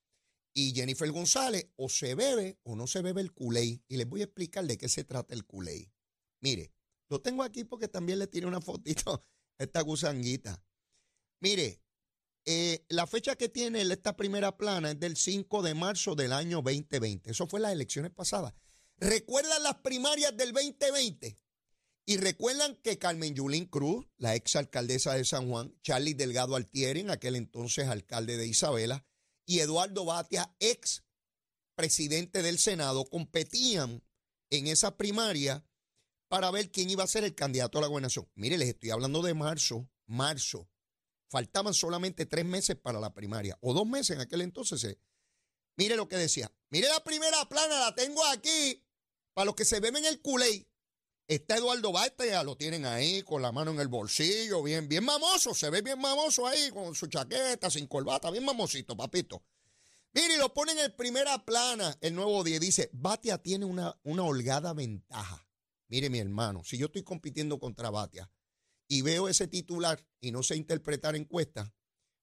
Y 0.54 0.74
Jennifer 0.74 1.12
González 1.12 1.72
o 1.78 1.89
se 1.89 2.16
bebe 2.16 2.60
o 2.63 2.75
no 2.75 2.86
se 2.86 3.01
bebe 3.01 3.22
el 3.22 3.32
culé. 3.34 3.82
Y 3.88 3.98
les 3.98 4.08
voy 4.08 4.22
a 4.22 4.25
explicar 4.25 4.66
de 4.66 4.78
qué 4.78 4.89
se 4.89 5.04
trata 5.04 5.34
el 5.34 5.46
culé. 5.46 5.92
Mire, 6.42 6.74
lo 7.10 7.22
tengo 7.22 7.44
aquí 7.44 7.63
porque 7.63 7.88
también 7.88 8.20
le 8.20 8.28
tiene 8.28 8.48
una 8.48 8.62
fotito 8.62 9.25
a 9.58 9.63
esta 9.63 9.82
gusanguita. 9.82 10.63
Mire, 11.42 11.82
eh, 12.51 12.84
la 12.89 13.06
fecha 13.06 13.36
que 13.36 13.48
tiene 13.48 13.84
esta 13.84 14.18
primera 14.18 14.58
plana 14.58 14.89
es 14.89 15.00
del 15.00 15.18
5 15.18 15.62
de 15.62 15.75
marzo 15.75 16.15
del 16.15 16.34
año 16.34 16.63
2020. 16.63 17.29
Eso 17.29 17.46
fue 17.46 17.60
las 17.60 17.72
elecciones 17.74 18.10
pasadas. 18.10 18.56
¿Recuerdan 18.98 19.62
las 19.62 19.75
primarias 19.75 20.36
del 20.36 20.51
2020? 20.51 21.38
Y 22.08 22.18
recuerdan 22.18 22.75
que 22.77 22.98
Carmen 22.98 23.36
Yulín 23.36 23.68
Cruz, 23.68 24.08
la 24.18 24.34
ex 24.34 24.56
alcaldesa 24.56 25.13
de 25.13 25.25
San 25.25 25.48
Juan, 25.48 25.79
Charlie 25.84 26.15
Delgado 26.15 26.56
Altieri, 26.56 27.01
en 27.01 27.12
aquel 27.12 27.36
entonces 27.36 27.88
alcalde 27.88 28.36
de 28.36 28.48
Isabela, 28.48 29.06
y 29.46 29.60
Eduardo 29.60 30.06
Batia, 30.06 30.51
ex 30.58 31.03
presidente 31.75 32.41
del 32.41 32.58
Senado, 32.58 33.06
competían 33.06 34.03
en 34.50 34.65
esa 34.65 34.98
primaria 34.98 35.63
para 36.27 36.50
ver 36.50 36.72
quién 36.72 36.89
iba 36.89 37.03
a 37.03 37.08
ser 37.08 37.25
el 37.25 37.36
candidato 37.36 37.77
a 37.77 37.82
la 37.82 37.88
gobernación. 37.88 38.27
Mire, 38.34 38.58
les 38.58 38.70
estoy 38.70 38.89
hablando 38.89 39.22
de 39.22 39.36
marzo, 39.36 39.88
marzo 40.08 40.68
Faltaban 41.30 41.74
solamente 41.74 42.26
tres 42.26 42.44
meses 42.44 42.76
para 42.76 43.00
la 43.00 43.14
primaria, 43.14 43.58
o 43.62 43.74
dos 43.74 43.88
meses 43.88 44.16
en 44.16 44.22
aquel 44.22 44.42
entonces. 44.42 44.84
Eh. 44.84 45.00
Mire 45.78 45.96
lo 45.96 46.10
que 46.10 46.18
decía. 46.18 46.52
Mire 46.70 46.88
la 46.90 47.04
primera 47.04 47.48
plana, 47.48 47.80
la 47.80 47.96
tengo 47.96 48.26
aquí. 48.26 48.84
Para 49.34 49.46
los 49.46 49.56
que 49.56 49.64
se 49.64 49.80
beben 49.80 50.06
el 50.06 50.22
culé. 50.22 50.68
Está 51.28 51.58
Eduardo 51.58 51.92
Baita, 51.92 52.26
ya 52.26 52.44
lo 52.44 52.58
tienen 52.58 52.88
ahí 52.88 53.22
con 53.22 53.44
la 53.44 53.52
mano 53.52 53.70
en 53.70 53.80
el 53.80 53.88
bolsillo, 53.88 54.64
bien, 54.64 54.90
bien 54.90 55.06
mamoso, 55.06 55.54
se 55.54 55.70
ve 55.70 55.84
bien 55.84 56.00
mamoso 56.00 56.48
ahí 56.48 56.72
con 56.72 56.96
su 56.96 57.06
chaqueta, 57.06 57.70
sin 57.70 57.86
corbata, 57.86 58.32
bien 58.32 58.44
mamosito, 58.44 58.98
papito. 58.98 59.44
Mire, 60.12 60.38
lo 60.40 60.52
ponen 60.52 60.80
en 60.80 60.96
primera 60.96 61.46
plana, 61.46 61.96
el 62.02 62.16
nuevo 62.16 62.44
día, 62.44 62.60
dice, 62.60 62.90
Batia 62.94 63.38
tiene 63.38 63.66
una, 63.66 63.96
una 64.02 64.24
holgada 64.24 64.74
ventaja. 64.74 65.48
Mire, 65.88 66.10
mi 66.10 66.18
hermano, 66.18 66.64
si 66.64 66.80
yo 66.80 66.88
estoy 66.88 67.04
compitiendo 67.04 67.60
contra 67.60 67.92
Batia, 67.92 68.32
y 68.89 69.03
veo 69.03 69.29
ese 69.29 69.48
titular 69.48 70.03
y 70.19 70.31
no 70.31 70.43
sé 70.43 70.58
interpretar 70.58 71.15
encuestas, 71.15 71.72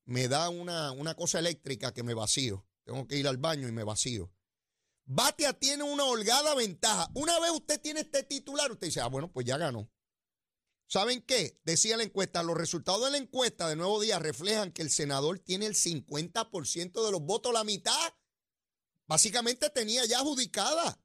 me 0.05 0.29
da 0.29 0.51
una, 0.51 0.91
una 0.91 1.15
cosa 1.15 1.39
eléctrica 1.39 1.95
que 1.95 2.03
me 2.03 2.13
vacío. 2.13 2.67
Tengo 2.85 3.07
que 3.07 3.17
ir 3.17 3.27
al 3.27 3.39
baño 3.39 3.69
y 3.69 3.73
me 3.73 3.85
vacío. 3.85 4.33
Batia 5.05 5.53
tiene 5.53 5.85
una 5.85 6.05
holgada 6.05 6.55
ventaja. 6.55 7.09
Una 7.15 7.39
vez 7.39 7.53
usted 7.53 7.81
tiene 7.81 8.01
este 8.01 8.25
titular, 8.25 8.71
usted 8.71 8.89
dice, 8.89 9.01
ah, 9.01 9.07
bueno, 9.07 9.33
pues 9.33 9.47
ya 9.47 9.57
ganó. 9.57 9.91
¿Saben 10.89 11.23
qué? 11.23 11.61
Decía 11.65 11.97
la 11.97 12.03
encuesta, 12.03 12.43
los 12.43 12.57
resultados 12.57 13.05
de 13.05 13.13
la 13.13 13.19
encuesta 13.19 13.69
de 13.69 13.77
Nuevo 13.77 14.01
Día 14.01 14.19
reflejan 14.19 14.73
que 14.73 14.83
el 14.83 14.91
senador 14.91 15.39
tiene 15.39 15.67
el 15.67 15.75
50% 15.75 17.05
de 17.05 17.13
los 17.13 17.21
votos, 17.23 17.53
la 17.53 17.65
mitad. 17.65 18.15
Básicamente 19.07 19.71
tenía 19.71 20.05
ya 20.05 20.19
adjudicada. 20.19 21.01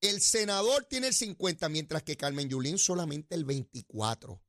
El 0.00 0.20
senador 0.20 0.84
tiene 0.84 1.08
el 1.08 1.14
50, 1.14 1.68
mientras 1.70 2.02
que 2.02 2.16
Carmen 2.16 2.48
Yulín 2.48 2.78
solamente 2.78 3.34
el 3.34 3.44
24 3.44 4.42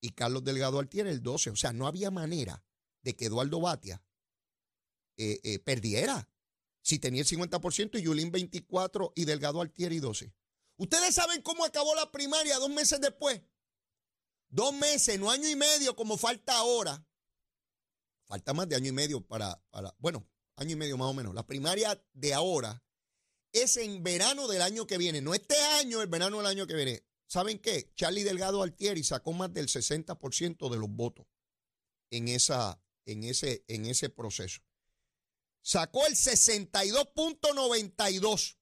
y 0.00 0.10
Carlos 0.10 0.44
Delgado 0.44 0.78
Altier 0.78 1.06
el 1.06 1.22
12. 1.22 1.50
O 1.50 1.56
sea, 1.56 1.72
no 1.72 1.86
había 1.86 2.10
manera 2.10 2.64
de 3.02 3.16
que 3.16 3.26
Eduardo 3.26 3.60
Batia 3.60 4.02
eh, 5.16 5.40
eh, 5.42 5.58
perdiera 5.58 6.28
si 6.80 6.98
tenía 6.98 7.22
el 7.22 7.26
50% 7.26 7.98
y 7.98 8.02
Yulín 8.02 8.30
24 8.30 9.12
y 9.14 9.24
Delgado 9.24 9.60
Altieri 9.60 9.98
12. 9.98 10.32
Ustedes 10.76 11.14
saben 11.14 11.42
cómo 11.42 11.64
acabó 11.64 11.94
la 11.94 12.10
primaria 12.10 12.56
dos 12.58 12.70
meses 12.70 13.00
después. 13.00 13.42
Dos 14.48 14.72
meses, 14.72 15.18
no 15.18 15.30
año 15.30 15.48
y 15.48 15.56
medio 15.56 15.94
como 15.94 16.16
falta 16.16 16.56
ahora. 16.56 17.04
Falta 18.24 18.54
más 18.54 18.68
de 18.68 18.76
año 18.76 18.88
y 18.88 18.92
medio 18.92 19.20
para, 19.26 19.62
para, 19.70 19.94
bueno, 19.98 20.26
año 20.56 20.72
y 20.72 20.76
medio 20.76 20.96
más 20.96 21.08
o 21.08 21.14
menos. 21.14 21.34
La 21.34 21.46
primaria 21.46 22.02
de 22.12 22.32
ahora 22.32 22.82
es 23.52 23.76
en 23.76 24.02
verano 24.02 24.46
del 24.48 24.62
año 24.62 24.86
que 24.86 24.98
viene. 24.98 25.20
No 25.20 25.34
este 25.34 25.56
año, 25.80 26.00
el 26.00 26.08
verano 26.08 26.38
del 26.38 26.46
año 26.46 26.66
que 26.66 26.74
viene. 26.74 27.04
¿Saben 27.28 27.58
qué? 27.58 27.92
Charlie 27.94 28.24
Delgado 28.24 28.62
Altieri 28.62 29.04
sacó 29.04 29.34
más 29.34 29.52
del 29.52 29.68
60% 29.68 30.70
de 30.70 30.78
los 30.78 30.88
votos 30.88 31.26
en, 32.10 32.28
esa, 32.28 32.82
en, 33.04 33.22
ese, 33.22 33.66
en 33.68 33.84
ese 33.84 34.08
proceso. 34.08 34.62
Sacó 35.60 36.06
el 36.06 36.14
62.92. 36.14 38.56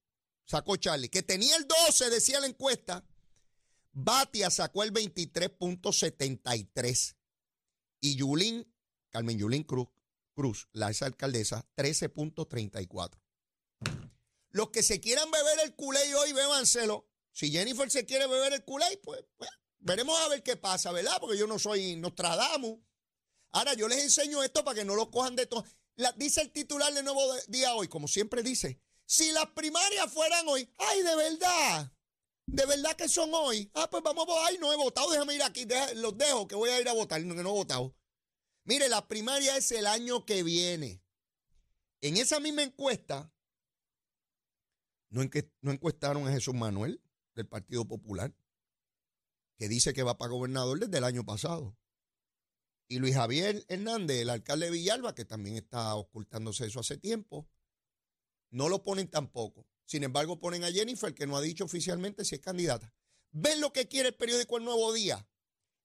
Sacó 0.44 0.74
Charlie, 0.76 1.08
que 1.08 1.22
tenía 1.22 1.54
el 1.56 1.68
12, 1.86 2.10
decía 2.10 2.40
la 2.40 2.48
encuesta. 2.48 3.06
Batia 3.92 4.50
sacó 4.50 4.82
el 4.82 4.92
23.73. 4.92 7.14
Y 8.00 8.16
Yulín, 8.16 8.68
Carmen 9.10 9.38
Yulín 9.38 9.62
Cruz, 9.62 9.86
Cruz, 10.34 10.68
la 10.72 10.90
esa 10.90 11.06
alcaldesa, 11.06 11.64
13.34. 11.76 13.12
Los 14.50 14.70
que 14.70 14.82
se 14.82 14.98
quieran 15.00 15.30
beber 15.30 15.60
el 15.64 15.76
culé 15.76 16.12
hoy, 16.16 16.32
bébanselo. 16.32 17.08
Si 17.36 17.50
Jennifer 17.50 17.90
se 17.90 18.06
quiere 18.06 18.26
beber 18.26 18.54
el 18.54 18.64
culé, 18.64 18.98
pues, 19.04 19.22
pues, 19.36 19.50
veremos 19.80 20.18
a 20.20 20.28
ver 20.28 20.42
qué 20.42 20.56
pasa, 20.56 20.90
¿verdad? 20.90 21.18
Porque 21.20 21.36
yo 21.36 21.46
no 21.46 21.58
soy 21.58 21.94
Nostradamus. 21.96 22.80
Ahora 23.50 23.74
yo 23.74 23.88
les 23.88 24.04
enseño 24.04 24.42
esto 24.42 24.64
para 24.64 24.76
que 24.76 24.86
no 24.86 24.94
lo 24.94 25.10
cojan 25.10 25.36
de 25.36 25.44
todo. 25.44 25.62
dice 26.16 26.40
el 26.40 26.50
titular 26.50 26.94
de 26.94 27.02
Nuevo 27.02 27.20
Día 27.48 27.74
hoy, 27.74 27.88
como 27.88 28.08
siempre 28.08 28.42
dice, 28.42 28.80
si 29.04 29.32
las 29.32 29.48
primarias 29.48 30.10
fueran 30.10 30.48
hoy, 30.48 30.66
ay, 30.78 31.02
de 31.02 31.14
verdad, 31.14 31.92
de 32.46 32.64
verdad 32.64 32.96
que 32.96 33.06
son 33.06 33.28
hoy. 33.34 33.70
Ah, 33.74 33.90
pues 33.90 34.02
vamos 34.02 34.22
a 34.22 34.26
votar. 34.28 34.44
Ay, 34.46 34.56
no 34.56 34.72
he 34.72 34.76
votado, 34.76 35.10
déjame 35.10 35.34
ir 35.34 35.42
aquí, 35.42 35.66
los 35.96 36.16
dejo, 36.16 36.48
que 36.48 36.54
voy 36.54 36.70
a 36.70 36.80
ir 36.80 36.88
a 36.88 36.94
votar, 36.94 37.20
que 37.20 37.26
no 37.26 37.38
he 37.38 37.42
votado. 37.42 37.94
Mire, 38.64 38.88
la 38.88 39.06
primaria 39.06 39.58
es 39.58 39.70
el 39.72 39.86
año 39.86 40.24
que 40.24 40.42
viene. 40.42 41.02
En 42.00 42.16
esa 42.16 42.40
misma 42.40 42.62
encuesta, 42.62 43.30
no, 45.10 45.22
no 45.60 45.72
encuestaron 45.72 46.26
a 46.26 46.32
Jesús 46.32 46.54
Manuel 46.54 47.02
del 47.36 47.46
Partido 47.46 47.86
Popular, 47.86 48.34
que 49.56 49.68
dice 49.68 49.92
que 49.92 50.02
va 50.02 50.18
para 50.18 50.32
gobernador 50.32 50.80
desde 50.80 50.98
el 50.98 51.04
año 51.04 51.24
pasado. 51.24 51.76
Y 52.88 52.98
Luis 52.98 53.14
Javier 53.14 53.64
Hernández, 53.68 54.22
el 54.22 54.30
alcalde 54.30 54.66
de 54.66 54.72
Villalba, 54.72 55.14
que 55.14 55.24
también 55.24 55.56
está 55.56 55.94
ocultándose 55.94 56.66
eso 56.66 56.80
hace 56.80 56.96
tiempo, 56.96 57.48
no 58.50 58.68
lo 58.68 58.82
ponen 58.82 59.08
tampoco. 59.08 59.66
Sin 59.84 60.02
embargo, 60.02 60.40
ponen 60.40 60.64
a 60.64 60.72
Jennifer, 60.72 61.14
que 61.14 61.26
no 61.26 61.36
ha 61.36 61.40
dicho 61.40 61.64
oficialmente 61.64 62.24
si 62.24 62.36
es 62.36 62.40
candidata. 62.40 62.92
¿Ven 63.30 63.60
lo 63.60 63.72
que 63.72 63.86
quiere 63.86 64.08
el 64.08 64.14
periódico 64.14 64.56
El 64.56 64.64
Nuevo 64.64 64.92
Día? 64.92 65.28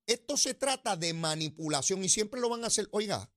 Esto 0.07 0.37
se 0.37 0.53
trata 0.53 0.95
de 0.95 1.13
manipulación 1.13 2.03
y 2.03 2.09
siempre 2.09 2.39
lo 2.39 2.49
van 2.49 2.63
a 2.63 2.67
hacer. 2.67 2.87
Oiga, 2.91 3.31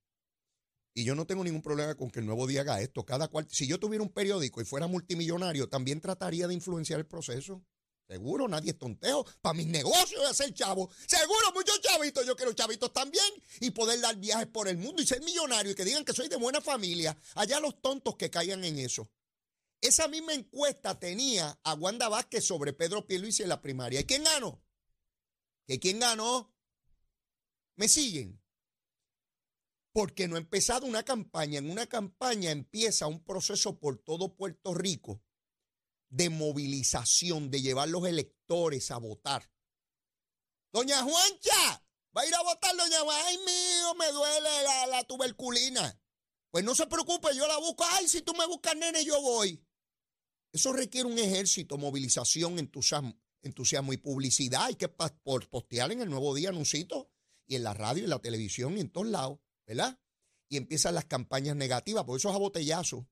y 0.95 1.05
yo 1.05 1.15
no 1.15 1.27
tengo 1.27 1.43
ningún 1.43 1.63
problema 1.63 1.95
con 1.97 2.11
que 2.11 2.21
el 2.21 2.27
Nuevo 2.27 2.47
Día 2.47 2.61
haga 2.61 2.81
esto. 2.81 3.05
Cada 3.05 3.29
cual, 3.29 3.47
si 3.51 3.67
yo 3.67 3.81
tuviera 3.81 4.03
un 4.03 4.13
periódico 4.13 4.61
y 4.61 4.65
fuera 4.65 4.87
multimillonario, 4.87 5.69
también 5.69 6.01
trataría 6.01 6.47
de 6.47 6.55
influenciar 6.55 7.01
el 7.01 7.07
proceso. 7.07 7.65
Seguro, 8.07 8.47
nadie 8.49 8.73
es 8.73 8.79
tonteo. 8.79 9.25
Para 9.41 9.55
mis 9.55 9.67
negocios 9.67 10.21
de 10.21 10.29
hacer 10.29 10.53
chavo. 10.53 10.91
Seguro, 11.07 11.53
muchos 11.55 11.81
chavitos. 11.81 12.27
Yo 12.27 12.37
quiero 12.37 12.53
chavitos 12.53 12.93
también. 12.93 13.25
Y 13.61 13.71
poder 13.71 14.01
dar 14.01 14.17
viajes 14.17 14.47
por 14.47 14.69
el 14.69 14.77
mundo 14.77 15.03
y 15.03 15.07
ser 15.07 15.23
millonario 15.23 15.73
y 15.73 15.75
que 15.75 15.85
digan 15.85 16.05
que 16.05 16.13
soy 16.13 16.29
de 16.29 16.37
buena 16.37 16.61
familia. 16.61 17.17
Allá 17.35 17.61
los 17.61 17.81
tontos 17.81 18.17
que 18.17 18.31
caigan 18.31 18.65
en 18.65 18.79
eso. 18.79 19.11
Esa 19.81 20.09
misma 20.09 20.35
encuesta 20.35 20.99
tenía 20.99 21.59
a 21.63 21.75
Wanda 21.75 22.09
Vázquez 22.09 22.45
sobre 22.45 22.73
Pedro 22.73 23.07
Pierluisi 23.07 23.43
en 23.43 23.49
la 23.49 23.61
primaria. 23.61 24.01
¿Y 24.01 24.05
quién 24.05 24.25
ganó? 24.25 24.63
¿Que 25.67 25.79
quién 25.79 25.99
ganó? 25.99 26.55
¿Me 27.77 27.89
siguen? 27.89 28.41
Porque 29.93 30.29
no 30.29 30.37
ha 30.37 30.39
empezado 30.39 30.87
una 30.87 31.05
campaña. 31.05 31.59
En 31.59 31.71
una 31.71 31.87
campaña 31.87 32.51
empieza 32.51 33.07
un 33.07 33.25
proceso 33.25 33.79
por 33.79 33.99
todo 33.99 34.37
Puerto 34.37 34.75
Rico 34.75 35.24
de 36.15 36.31
movilización, 36.31 37.51
de 37.51 37.61
llevar 37.61 37.89
los 37.89 38.07
electores 38.07 38.93
a 38.93 38.99
votar. 38.99 39.51
Doña 40.73 41.03
Juancha, 41.03 41.85
va 42.17 42.23
a 42.23 42.27
ir 42.27 42.35
a 42.37 42.43
votar, 42.43 42.77
doña 42.77 43.01
Juancha. 43.01 43.27
Ay, 43.27 43.39
mío, 43.39 43.95
me 43.97 44.13
duele 44.13 44.49
la, 44.91 45.03
tuberculina. 45.05 46.01
Pues 46.53 46.65
no 46.65 46.77
se 46.77 46.87
preocupe, 46.87 47.35
yo 47.35 47.49
la 47.49 47.59
busco. 47.59 47.85
Ay, 47.95 48.07
si 48.07 48.23
tú 48.23 48.33
me 48.35 48.47
buscas, 48.47 48.77
nene, 48.77 49.05
yo 49.05 49.21
voy. 49.21 49.61
Eso 50.53 50.73
requiere 50.73 51.09
un 51.09 51.19
ejército, 51.19 51.79
movilización, 51.79 52.61
entusiasmo, 52.61 53.21
entusiasmo 53.43 53.93
y 53.93 53.97
publicidad. 53.97 54.67
Hay 54.67 54.77
que 54.77 54.89
postear 54.89 55.91
en 55.91 56.01
el 56.01 56.11
nuevo 56.11 56.33
día 56.33 56.51
anuncitos 56.51 57.09
y 57.45 57.57
en 57.57 57.65
la 57.65 57.75
radio, 57.75 58.03
y 58.03 58.05
en 58.05 58.11
la 58.11 58.21
televisión 58.21 58.79
y 58.79 58.83
en 58.83 58.91
todos 58.91 59.09
lados, 59.09 59.41
¿verdad? 59.67 59.99
Y 60.49 60.59
empiezan 60.59 60.95
las 60.95 61.07
campañas 61.07 61.57
negativas, 61.57 62.05
por 62.05 62.19
eso 62.19 62.31
es 62.31 62.37
a 62.37 62.39
botellazo. 62.39 63.09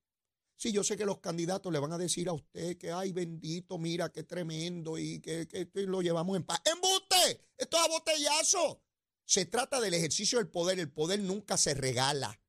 Sí, 0.62 0.70
yo 0.70 0.84
sé 0.84 0.96
que 0.96 1.04
los 1.04 1.18
candidatos 1.18 1.72
le 1.72 1.80
van 1.80 1.92
a 1.92 1.98
decir 1.98 2.28
a 2.28 2.32
usted 2.32 2.78
que, 2.78 2.92
ay, 2.92 3.10
bendito, 3.10 3.78
mira, 3.78 4.12
qué 4.12 4.22
tremendo 4.22 4.96
y 4.96 5.18
que, 5.18 5.48
lo 5.74 6.02
llevamos 6.02 6.36
en 6.36 6.44
paz. 6.44 6.60
¡Embuste! 6.64 7.48
Esto 7.58 7.78
es 7.78 7.82
a 7.82 7.88
botellazo. 7.88 8.80
Se 9.24 9.46
trata 9.46 9.80
del 9.80 9.94
ejercicio 9.94 10.38
del 10.38 10.46
poder. 10.46 10.78
El 10.78 10.92
poder 10.92 11.18
nunca 11.18 11.56
se 11.56 11.74
regala 11.74 12.40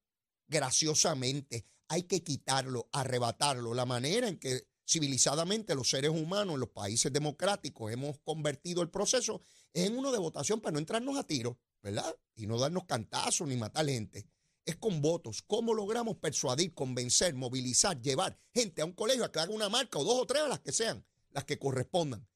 graciosamente. 0.48 1.66
Hay 1.88 2.04
que 2.04 2.24
quitarlo, 2.24 2.88
arrebatarlo. 2.92 3.74
La 3.74 3.88
manera 3.88 4.28
en 4.28 4.38
que 4.38 4.68
civilizadamente 4.88 5.74
los 5.74 5.90
seres 5.90 6.12
humanos 6.12 6.54
en 6.54 6.60
los 6.60 6.70
países 6.70 7.12
democráticos 7.12 7.92
hemos 7.92 8.20
convertido 8.20 8.84
el 8.84 8.92
proceso 8.92 9.42
es 9.74 9.88
en 9.88 9.98
uno 9.98 10.12
de 10.12 10.20
votación 10.20 10.62
para 10.62 10.74
no 10.74 10.78
entrarnos 10.78 11.18
a 11.18 11.24
tiro, 11.24 11.58
¿verdad? 11.82 12.16
Y 12.36 12.46
no 12.46 12.60
darnos 12.60 12.86
cantazos 12.86 13.48
ni 13.48 13.58
matar 13.58 13.88
gente 13.88 14.28
es 14.66 14.76
con 14.78 15.02
votos. 15.02 15.42
¿Cómo 15.42 15.74
logramos 15.74 16.18
persuadir, 16.18 16.74
convencer, 16.74 17.34
movilizar, 17.34 18.02
llevar 18.02 18.40
gente 18.54 18.82
a 18.82 18.86
un 18.86 18.94
colegio 18.94 19.26
a 19.26 19.32
que 19.32 19.40
haga 19.40 19.54
una 19.54 19.70
marca 19.70 20.00
o 20.00 20.04
dos 20.04 20.22
o 20.22 20.26
tres, 20.26 20.44
las 20.48 20.60
que 20.60 20.72
sean, 20.72 21.06
las 21.32 21.46
que 21.46 21.60
correspondan? 21.60 22.28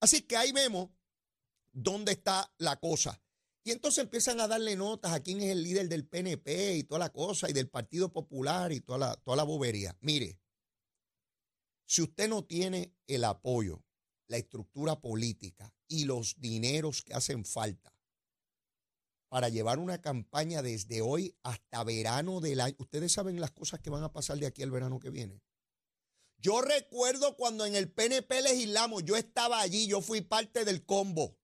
Así 0.00 0.22
que 0.22 0.36
ahí 0.36 0.52
vemos 0.52 0.90
dónde 1.72 2.12
está 2.12 2.52
la 2.58 2.76
cosa. 2.76 3.20
Y 3.64 3.72
entonces 3.72 4.04
empiezan 4.04 4.40
a 4.40 4.46
darle 4.46 4.76
notas 4.76 5.12
a 5.12 5.20
quién 5.20 5.40
es 5.40 5.50
el 5.50 5.62
líder 5.62 5.88
del 5.88 6.06
PNP 6.06 6.76
y 6.76 6.84
toda 6.84 7.00
la 7.00 7.12
cosa, 7.12 7.50
y 7.50 7.52
del 7.52 7.68
Partido 7.68 8.12
Popular 8.12 8.72
y 8.72 8.80
toda 8.80 8.98
la, 8.98 9.16
toda 9.16 9.36
la 9.36 9.42
bobería. 9.42 9.96
Mire, 10.00 10.38
si 11.84 12.02
usted 12.02 12.28
no 12.28 12.44
tiene 12.44 12.94
el 13.06 13.24
apoyo, 13.24 13.82
la 14.28 14.36
estructura 14.36 15.00
política 15.00 15.72
y 15.88 16.04
los 16.04 16.40
dineros 16.40 17.02
que 17.02 17.14
hacen 17.14 17.44
falta 17.44 17.95
para 19.28 19.48
llevar 19.48 19.78
una 19.78 20.00
campaña 20.00 20.62
desde 20.62 21.02
hoy 21.02 21.36
hasta 21.42 21.84
verano 21.84 22.40
del 22.40 22.60
año. 22.60 22.76
Ustedes 22.78 23.12
saben 23.12 23.40
las 23.40 23.50
cosas 23.50 23.80
que 23.80 23.90
van 23.90 24.04
a 24.04 24.12
pasar 24.12 24.38
de 24.38 24.46
aquí 24.46 24.62
al 24.62 24.70
verano 24.70 25.00
que 25.00 25.10
viene. 25.10 25.42
Yo 26.38 26.60
recuerdo 26.60 27.36
cuando 27.36 27.64
en 27.64 27.74
el 27.74 27.90
PNP 27.90 28.42
legislamos, 28.42 29.04
yo 29.04 29.16
estaba 29.16 29.60
allí, 29.60 29.86
yo 29.86 30.00
fui 30.00 30.20
parte 30.20 30.64
del 30.64 30.84
combo. 30.84 31.36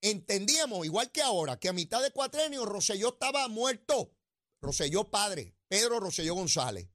Entendíamos, 0.00 0.84
igual 0.84 1.12
que 1.12 1.22
ahora, 1.22 1.58
que 1.58 1.68
a 1.68 1.72
mitad 1.72 2.02
de 2.02 2.10
cuatrenio 2.10 2.64
Roselló 2.64 3.10
estaba 3.10 3.46
muerto. 3.48 4.12
Roselló 4.60 5.10
padre, 5.10 5.56
Pedro 5.68 6.00
Roselló 6.00 6.34
González. 6.34 6.88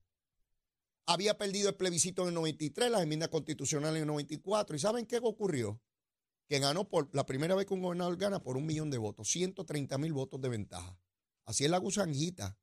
Había 1.06 1.38
perdido 1.38 1.70
el 1.70 1.76
plebiscito 1.76 2.24
en 2.24 2.30
el 2.30 2.34
93, 2.34 2.92
las 2.92 3.02
enmiendas 3.02 3.30
constitucionales 3.30 3.98
en 3.98 4.04
el 4.04 4.08
94. 4.08 4.76
¿Y 4.76 4.80
saben 4.80 5.06
qué 5.06 5.20
ocurrió? 5.22 5.82
Que 6.48 6.60
ganó 6.60 6.90
por 6.90 7.14
la 7.14 7.26
primera 7.26 7.56
vez 7.56 7.66
que 7.66 7.74
un 7.74 7.82
gobernador 7.82 8.18
gana 8.18 8.42
por 8.42 8.58
un 8.58 8.66
millón 8.66 8.90
de 8.90 8.98
votos, 8.98 9.30
130 9.30 9.98
mil 9.98 10.14
votos 10.14 10.42
de 10.42 10.50
ventaja. 10.50 10.98
Así 11.46 11.66
es 11.66 11.70
la 11.70 11.78
gusanjita. 11.78 12.58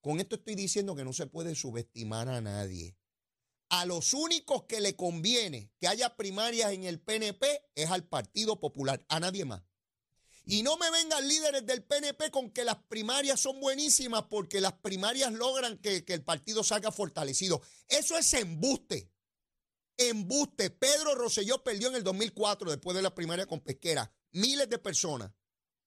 Con 0.00 0.20
esto 0.20 0.36
estoy 0.36 0.54
diciendo 0.54 0.96
que 0.96 1.04
no 1.04 1.12
se 1.12 1.26
puede 1.26 1.54
subestimar 1.54 2.28
a 2.28 2.40
nadie. 2.40 2.96
A 3.68 3.84
los 3.84 4.14
únicos 4.14 4.64
que 4.64 4.80
le 4.80 4.96
conviene 4.96 5.70
que 5.78 5.86
haya 5.86 6.16
primarias 6.16 6.72
en 6.72 6.84
el 6.84 7.00
PNP 7.00 7.46
es 7.74 7.90
al 7.90 8.04
Partido 8.04 8.58
Popular, 8.58 9.04
a 9.08 9.20
nadie 9.20 9.44
más. 9.44 9.62
Y 10.46 10.62
no 10.62 10.76
me 10.78 10.90
vengan 10.90 11.28
líderes 11.28 11.64
del 11.66 11.84
PNP 11.84 12.30
con 12.30 12.50
que 12.50 12.64
las 12.64 12.76
primarias 12.88 13.38
son 13.38 13.60
buenísimas 13.60 14.24
porque 14.28 14.60
las 14.60 14.72
primarias 14.72 15.32
logran 15.32 15.78
que, 15.78 16.04
que 16.04 16.14
el 16.14 16.24
partido 16.24 16.64
salga 16.64 16.90
fortalecido. 16.90 17.60
Eso 17.86 18.16
es 18.18 18.32
embuste. 18.34 19.10
Embuste. 20.00 20.70
Pedro 20.70 21.14
Rosselló 21.14 21.62
perdió 21.62 21.88
en 21.88 21.96
el 21.96 22.02
2004 22.02 22.70
después 22.70 22.96
de 22.96 23.02
la 23.02 23.14
primaria 23.14 23.44
con 23.44 23.60
Pesquera. 23.60 24.10
Miles 24.32 24.68
de 24.70 24.78
personas 24.78 25.30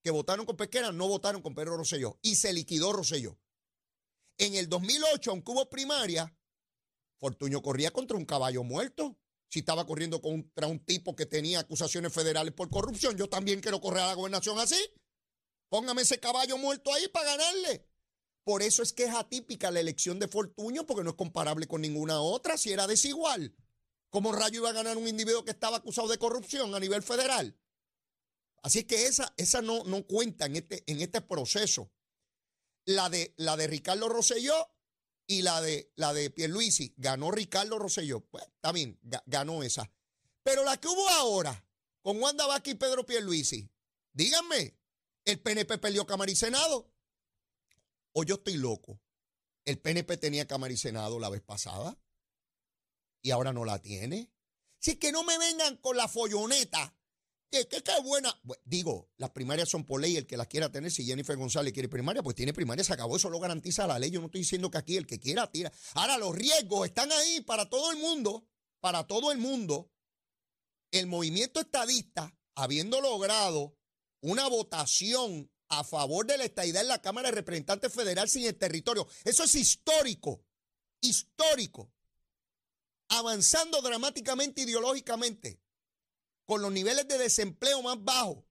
que 0.03 0.12
votaron 0.12 0.46
con 0.46 0.55
Pesquera 0.55 0.91
no 0.91 1.08
votaron 1.08 1.41
con 1.41 1.55
Pedro 1.55 1.77
Rosselló 1.77 2.20
y 2.22 2.36
se 2.36 2.53
liquidó 2.53 2.93
Rosselló. 2.93 3.39
En 4.38 4.53
el 4.53 4.70
2008, 4.70 5.32
aunque 5.32 5.51
hubo 5.51 5.70
primaria, 5.70 6.32
Fortuño 7.20 7.62
corría 7.63 7.91
contra 7.91 8.15
un 8.15 8.25
caballo 8.25 8.63
muerto. 8.63 9.17
Si 9.50 9.60
estaba 9.60 9.86
corriendo 9.88 10.22
contra 10.22 10.67
un 10.67 10.79
tipo 10.79 11.15
que 11.15 11.25
tenía 11.25 11.60
acusaciones 11.60 12.13
federales 12.13 12.53
por 12.53 12.70
corrupción, 12.70 13.17
yo 13.17 13.29
también 13.29 13.62
quiero 13.62 13.82
correr 13.82 14.03
a 14.03 14.08
la 14.08 14.13
gobernación 14.13 14.60
así. 14.60 14.77
Póngame 15.70 16.03
ese 16.03 16.20
caballo 16.20 16.58
muerto 16.60 16.93
ahí 16.93 17.08
para 17.08 17.36
ganarle. 17.36 17.88
Por 18.43 18.62
eso 18.62 18.84
es 18.84 18.93
que 18.93 19.05
es 19.05 19.15
atípica 19.15 19.72
la 19.72 19.79
elección 19.79 20.20
de 20.20 20.27
Fortuño, 20.27 20.86
porque 20.86 21.03
no 21.03 21.12
es 21.12 21.15
comparable 21.15 21.65
con 21.65 21.82
ninguna 21.82 22.22
otra, 22.22 22.58
si 22.58 22.72
era 22.72 22.86
desigual. 22.86 23.55
¿Cómo 24.13 24.32
rayo 24.32 24.60
iba 24.60 24.70
a 24.70 24.74
ganar 24.74 24.96
un 24.96 25.08
individuo 25.08 25.43
que 25.43 25.50
estaba 25.50 25.77
acusado 25.77 26.08
de 26.08 26.20
corrupción 26.20 26.75
a 26.75 26.79
nivel 26.79 27.01
federal? 27.01 27.58
Así 28.62 28.79
es 28.79 28.86
que 28.86 29.08
esa, 29.08 29.34
esa 29.38 29.63
no, 29.63 29.84
no 29.86 30.05
cuenta 30.05 30.46
en 30.46 30.55
este, 30.55 30.84
en 30.86 31.01
este 31.01 31.22
proceso. 31.22 31.91
La 32.86 33.10
de, 33.10 33.34
la 33.38 33.58
de 33.58 33.65
Ricardo 33.65 34.08
Rosselló 34.10 34.70
y 35.25 35.41
la 35.41 35.62
de, 35.62 35.91
la 35.96 36.13
de 36.13 36.29
Pierluisi. 36.29 36.93
Ganó 36.96 37.32
Ricardo 37.32 37.79
Rosselló. 37.79 38.20
Pues 38.20 38.46
está 38.46 38.72
bien, 38.72 39.00
ganó 39.25 39.63
esa. 39.63 39.91
Pero 40.43 40.63
la 40.63 40.77
que 40.77 40.89
hubo 40.89 41.10
ahora, 41.10 41.65
con 42.03 42.22
Wanda 42.22 42.46
Vaca 42.46 42.70
y 42.70 42.75
Pedro 42.75 43.08
Pierluisi, 43.08 43.67
díganme, 44.12 44.77
¿el 45.25 45.39
PNP 45.39 45.79
perdió 45.79 46.05
Cámara 46.05 46.36
Senado? 46.36 46.93
¿O 48.12 48.24
yo 48.24 48.36
estoy 48.36 48.58
loco? 48.58 49.01
El 49.65 49.79
PNP 49.79 50.17
tenía 50.17 50.46
Cámara 50.46 50.77
Senado 50.77 51.17
la 51.17 51.29
vez 51.29 51.41
pasada 51.41 51.98
y 53.24 53.32
ahora 53.32 53.51
no 53.51 53.65
la 53.65 53.82
tiene. 53.82 54.32
Si 54.77 54.98
que 54.98 55.12
no 55.12 55.24
me 55.24 55.39
vengan 55.39 55.77
con 55.77 55.98
la 55.98 56.08
folloneta 56.08 56.96
¿Qué, 57.53 57.68
qué, 57.68 58.01
buena? 58.03 58.36
Digo, 58.65 59.12
las 59.18 59.30
primarias 59.30 59.70
son 59.70 59.84
por 59.86 60.01
ley, 60.01 60.18
el 60.18 60.25
que 60.25 60.38
las 60.38 60.48
quiera 60.48 60.72
tener, 60.72 60.89
si 60.89 61.06
Jennifer 61.06 61.38
González 61.38 61.72
quiere 61.72 61.88
primaria, 61.88 62.24
pues 62.24 62.36
tiene 62.36 62.51
primaria, 62.51 62.84
se 62.84 62.94
acabó, 62.94 63.15
eso 63.15 63.30
lo 63.30 63.39
garantiza 63.39 63.86
la 63.86 64.00
ley. 64.00 64.10
Yo 64.10 64.22
no 64.22 64.25
estoy 64.25 64.42
diciendo 64.42 64.72
que 64.72 64.80
aquí 64.80 64.98
el 64.98 65.06
que 65.06 65.20
quiera 65.20 65.51
tira. 65.51 65.72
Ahora, 65.94 66.18
los 66.18 66.34
riesgos 66.34 66.88
están 66.88 67.12
ahí 67.12 67.42
para 67.42 67.70
todo 67.70 67.92
el 67.92 67.98
mundo, 67.98 68.48
para 68.80 69.06
todo 69.06 69.32
el 69.32 69.38
mundo. 69.38 69.92
El 70.89 71.06
movimiento 71.06 71.60
estadista, 71.60 72.36
habiendo 72.56 73.01
logrado 73.01 73.77
una 74.22 74.48
votación 74.48 75.51
a 75.70 75.84
favor 75.84 76.25
de 76.25 76.39
la 76.39 76.46
estadidad 76.46 76.82
en 76.82 76.88
la 76.88 77.03
Cámara 77.03 77.30
de 77.30 77.36
Representantes 77.36 77.94
Federal 77.94 78.27
sin 78.27 78.48
el 78.48 78.58
territorio, 78.58 79.08
eso 79.25 79.44
es 79.44 79.53
histórico, 79.53 80.44
histórico, 81.01 81.94
avanzando 83.10 83.81
dramáticamente 83.81 84.62
ideológicamente 84.62 85.62
con 86.45 86.62
los 86.62 86.72
niveles 86.72 87.07
de 87.07 87.17
desempleo 87.17 87.81
más 87.81 88.03
bajos, 88.03 88.43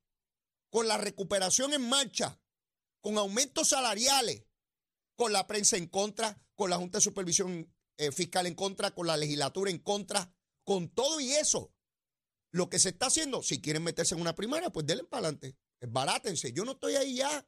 con 0.70 0.88
la 0.88 0.96
recuperación 0.96 1.72
en 1.74 1.88
marcha, 1.88 2.40
con 3.00 3.18
aumentos 3.18 3.68
salariales, 3.68 4.44
con 5.16 5.32
la 5.32 5.46
prensa 5.46 5.76
en 5.76 5.86
contra, 5.86 6.42
con 6.54 6.70
la 6.70 6.76
Junta 6.76 6.98
de 6.98 7.02
Supervisión 7.02 7.72
eh, 7.98 8.12
Fiscal 8.12 8.46
en 8.46 8.54
contra, 8.54 8.92
con 8.92 9.06
la 9.06 9.16
legislatura 9.16 9.70
en 9.70 9.78
contra, 9.78 10.34
con 10.64 10.88
todo 10.88 11.20
y 11.20 11.32
eso. 11.32 11.74
Lo 12.50 12.68
que 12.68 12.78
se 12.78 12.90
está 12.90 13.06
haciendo, 13.06 13.42
si 13.42 13.60
quieren 13.60 13.82
meterse 13.82 14.14
en 14.14 14.20
una 14.20 14.34
primaria, 14.34 14.70
pues 14.70 14.86
denle 14.86 15.04
para 15.04 15.28
adelante. 15.28 15.56
Barátense. 15.80 16.52
Yo 16.52 16.64
no 16.64 16.72
estoy 16.72 16.96
ahí 16.96 17.16
ya. 17.16 17.46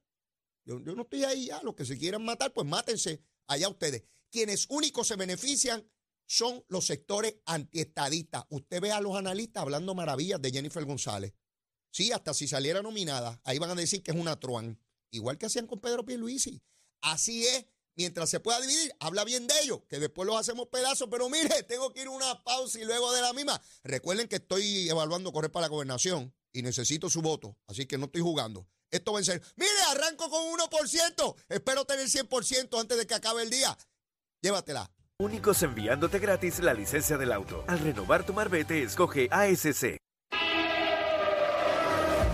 Yo, 0.65 0.79
no 0.79 1.03
estoy 1.03 1.25
ahí 1.25 1.47
ya. 1.47 1.63
Los 1.63 1.75
que 1.75 1.85
se 1.85 1.99
quieran 1.99 2.25
matar, 2.25 2.53
pues 2.53 2.67
mátense 2.67 3.23
allá 3.47 3.69
ustedes. 3.69 4.05
Quienes 4.31 4.67
únicos 4.71 5.07
se 5.07 5.17
benefician 5.17 5.89
son 6.27 6.65
los 6.69 6.87
sectores 6.87 7.37
antiestadistas. 7.47 8.45
Usted 8.51 8.81
ve 8.81 8.93
a 8.93 9.01
los 9.01 9.17
analistas 9.17 9.63
hablando 9.63 9.95
maravillas 9.95 10.41
de 10.41 10.51
Jennifer 10.51 10.85
González. 10.85 11.35
Sí, 11.91 12.11
hasta 12.13 12.35
si 12.35 12.49
saliera 12.49 12.83
nominada, 12.83 13.41
ahí 13.45 13.59
van 13.59 13.71
a 13.71 13.75
decir 13.75 14.03
que 14.03 14.11
es 14.11 14.17
una 14.17 14.39
truán. 14.39 14.81
Igual 15.11 15.39
que 15.39 15.47
hacían 15.47 15.67
con 15.67 15.81
Pedro 15.81 16.05
Pierluisi. 16.05 16.61
Así 17.03 17.47
es, 17.47 17.67
mientras 17.95 18.31
se 18.31 18.41
pueda 18.41 18.61
dividir, 18.61 18.93
habla 18.99 19.25
bien 19.25 19.47
de 19.47 19.55
ellos, 19.63 19.83
que 19.89 20.01
después 20.01 20.27
los 20.27 20.37
hacemos 20.37 20.69
pedazos, 20.69 21.09
pero 21.11 21.29
mire, 21.29 21.63
tengo 21.69 21.93
que 21.93 22.03
ir 22.03 22.09
a 22.09 22.11
una 22.11 22.43
pausa 22.43 22.81
y 22.81 22.85
luego 22.85 23.13
de 23.13 23.21
la 23.21 23.33
misma. 23.33 23.61
Recuerden 23.85 24.27
que 24.27 24.37
estoy 24.37 24.89
evaluando 24.89 25.33
correr 25.33 25.53
para 25.53 25.67
la 25.67 25.69
gobernación 25.69 26.35
y 26.53 26.63
necesito 26.63 27.09
su 27.11 27.23
voto, 27.23 27.57
así 27.67 27.87
que 27.87 27.99
no 27.99 28.07
estoy 28.07 28.23
jugando. 28.23 28.67
Esto 28.91 29.13
va 29.13 29.21
a 29.21 29.25
ser, 29.25 29.43
mire, 29.57 29.71
arranco 29.89 30.31
con 30.31 30.43
1%, 30.59 31.37
espero 31.49 31.85
tener 31.85 32.07
100% 32.07 32.81
antes 32.81 32.99
de 32.99 33.07
que 33.07 33.15
acabe 33.15 33.43
el 33.43 33.51
día. 33.51 33.77
Llévatela. 34.41 34.91
Únicos 35.23 35.63
enviándote 35.63 36.19
gratis 36.19 36.59
la 36.59 36.75
licencia 36.75 37.17
del 37.17 37.31
auto. 37.31 37.63
Al 37.69 37.79
renovar 37.79 38.27
tu 38.27 38.33
marbete, 38.33 38.83
escoge 38.83 39.29
ASC. 39.31 39.97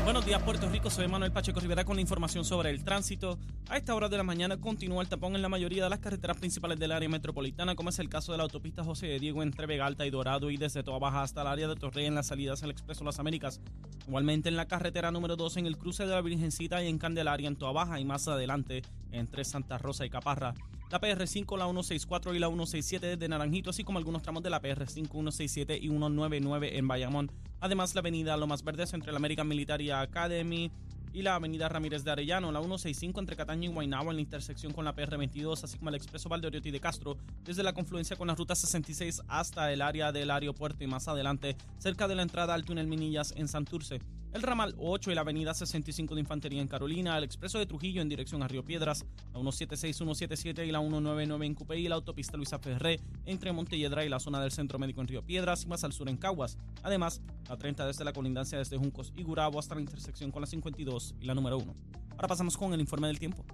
Buenos 0.04 0.24
días, 0.24 0.42
Puerto 0.42 0.66
Rico. 0.66 0.88
Soy 0.88 1.06
Manuel 1.06 1.30
Pacheco 1.30 1.60
Rivera 1.60 1.84
con 1.84 1.96
la 1.96 2.00
información 2.00 2.42
sobre 2.42 2.70
el 2.70 2.82
tránsito. 2.82 3.38
A 3.68 3.76
esta 3.76 3.94
hora 3.94 4.08
de 4.08 4.16
la 4.16 4.22
mañana 4.22 4.56
continúa 4.56 5.02
el 5.02 5.10
tapón 5.10 5.36
en 5.36 5.42
la 5.42 5.50
mayoría 5.50 5.84
de 5.84 5.90
las 5.90 5.98
carreteras 5.98 6.38
principales 6.38 6.78
del 6.78 6.92
área 6.92 7.10
metropolitana, 7.10 7.74
como 7.74 7.90
es 7.90 7.98
el 7.98 8.08
caso 8.08 8.32
de 8.32 8.38
la 8.38 8.44
autopista 8.44 8.82
José 8.82 9.08
de 9.08 9.18
Diego 9.18 9.42
entre 9.42 9.66
Vega 9.66 9.84
Alta 9.84 10.06
y 10.06 10.10
Dorado 10.10 10.50
y 10.50 10.56
desde 10.56 10.82
Toa 10.82 10.98
Baja 10.98 11.20
hasta 11.20 11.42
el 11.42 11.48
área 11.48 11.68
de 11.68 11.76
Torrey 11.76 12.06
en 12.06 12.14
las 12.14 12.28
salidas 12.28 12.62
al 12.62 12.70
Expreso 12.70 13.04
Las 13.04 13.18
Américas. 13.18 13.60
Igualmente 14.08 14.48
en 14.48 14.56
la 14.56 14.68
carretera 14.68 15.10
número 15.10 15.36
2 15.36 15.58
en 15.58 15.66
el 15.66 15.76
cruce 15.76 16.06
de 16.06 16.14
la 16.14 16.22
Virgencita 16.22 16.82
y 16.82 16.88
en 16.88 16.96
Candelaria 16.96 17.46
en 17.46 17.56
Toa 17.56 17.72
Baja 17.72 18.00
y 18.00 18.06
más 18.06 18.26
adelante 18.26 18.80
entre 19.12 19.44
Santa 19.44 19.76
Rosa 19.76 20.06
y 20.06 20.10
Caparra 20.10 20.54
la 20.90 21.00
PR5, 21.00 21.56
la 21.56 21.66
164 21.66 22.34
y 22.34 22.38
la 22.40 22.48
167 22.48 23.16
de 23.16 23.28
Naranjito, 23.28 23.70
así 23.70 23.84
como 23.84 23.98
algunos 23.98 24.22
tramos 24.22 24.42
de 24.42 24.50
la 24.50 24.60
PR5, 24.60 25.08
167 25.08 25.76
y 25.76 25.88
199 25.88 26.76
en 26.76 26.88
Bayamón. 26.88 27.30
Además, 27.60 27.94
la 27.94 28.00
avenida 28.00 28.36
Lomas 28.36 28.64
Verdes 28.64 28.92
entre 28.92 29.12
la 29.12 29.18
American 29.18 29.46
Military 29.46 29.90
Academy 29.90 30.72
y 31.12 31.22
la 31.22 31.36
avenida 31.36 31.68
Ramírez 31.68 32.02
de 32.02 32.10
Arellano, 32.10 32.50
la 32.50 32.58
165 32.58 33.20
entre 33.20 33.36
Cataño 33.36 33.70
y 33.70 33.72
Guaynabo 33.72 34.10
en 34.10 34.16
la 34.16 34.22
intersección 34.22 34.72
con 34.72 34.84
la 34.84 34.94
PR22, 34.94 35.62
así 35.62 35.78
como 35.78 35.90
el 35.90 35.96
expreso 35.96 36.28
Valdeoriotti 36.28 36.72
de 36.72 36.80
Castro, 36.80 37.16
desde 37.44 37.62
la 37.62 37.72
confluencia 37.72 38.16
con 38.16 38.26
la 38.26 38.34
ruta 38.34 38.56
66 38.56 39.22
hasta 39.28 39.72
el 39.72 39.82
área 39.82 40.10
del 40.10 40.30
aeropuerto 40.30 40.82
y 40.82 40.88
más 40.88 41.06
adelante, 41.06 41.56
cerca 41.78 42.08
de 42.08 42.16
la 42.16 42.22
entrada 42.22 42.54
al 42.54 42.64
túnel 42.64 42.88
Minillas 42.88 43.32
en 43.36 43.46
Santurce 43.46 44.00
el 44.32 44.42
ramal 44.42 44.74
8 44.78 45.10
y 45.10 45.14
la 45.14 45.22
avenida 45.22 45.54
65 45.54 46.14
de 46.14 46.20
Infantería 46.20 46.62
en 46.62 46.68
Carolina, 46.68 47.18
el 47.18 47.24
expreso 47.24 47.58
de 47.58 47.66
Trujillo 47.66 48.00
en 48.00 48.08
dirección 48.08 48.42
a 48.42 48.48
Río 48.48 48.64
Piedras, 48.64 49.04
la 49.32 49.40
176, 49.40 49.96
177 49.96 50.66
y 50.66 50.70
la 50.70 50.80
199 50.80 51.46
en 51.46 51.54
Cupey 51.54 51.88
la 51.88 51.96
autopista 51.96 52.36
Luisa 52.36 52.58
Ferré 52.58 53.00
entre 53.26 53.52
Montelledra 53.52 54.04
y 54.04 54.08
la 54.08 54.20
zona 54.20 54.40
del 54.40 54.52
Centro 54.52 54.78
Médico 54.78 55.00
en 55.00 55.08
Río 55.08 55.22
Piedras 55.22 55.64
y 55.64 55.66
más 55.66 55.82
al 55.84 55.92
sur 55.92 56.08
en 56.08 56.16
Caguas. 56.16 56.58
Además, 56.82 57.20
la 57.48 57.56
30 57.56 57.86
desde 57.86 58.04
la 58.04 58.12
colindancia 58.12 58.58
desde 58.58 58.76
Juncos 58.76 59.12
y 59.16 59.22
Gurabo 59.22 59.58
hasta 59.58 59.74
la 59.74 59.80
intersección 59.80 60.30
con 60.30 60.42
la 60.42 60.46
52 60.46 61.14
y 61.20 61.26
la 61.26 61.34
número 61.34 61.58
1. 61.58 61.74
Ahora 62.12 62.28
pasamos 62.28 62.56
con 62.56 62.72
el 62.72 62.80
informe 62.80 63.08
del 63.08 63.18
tiempo. 63.18 63.44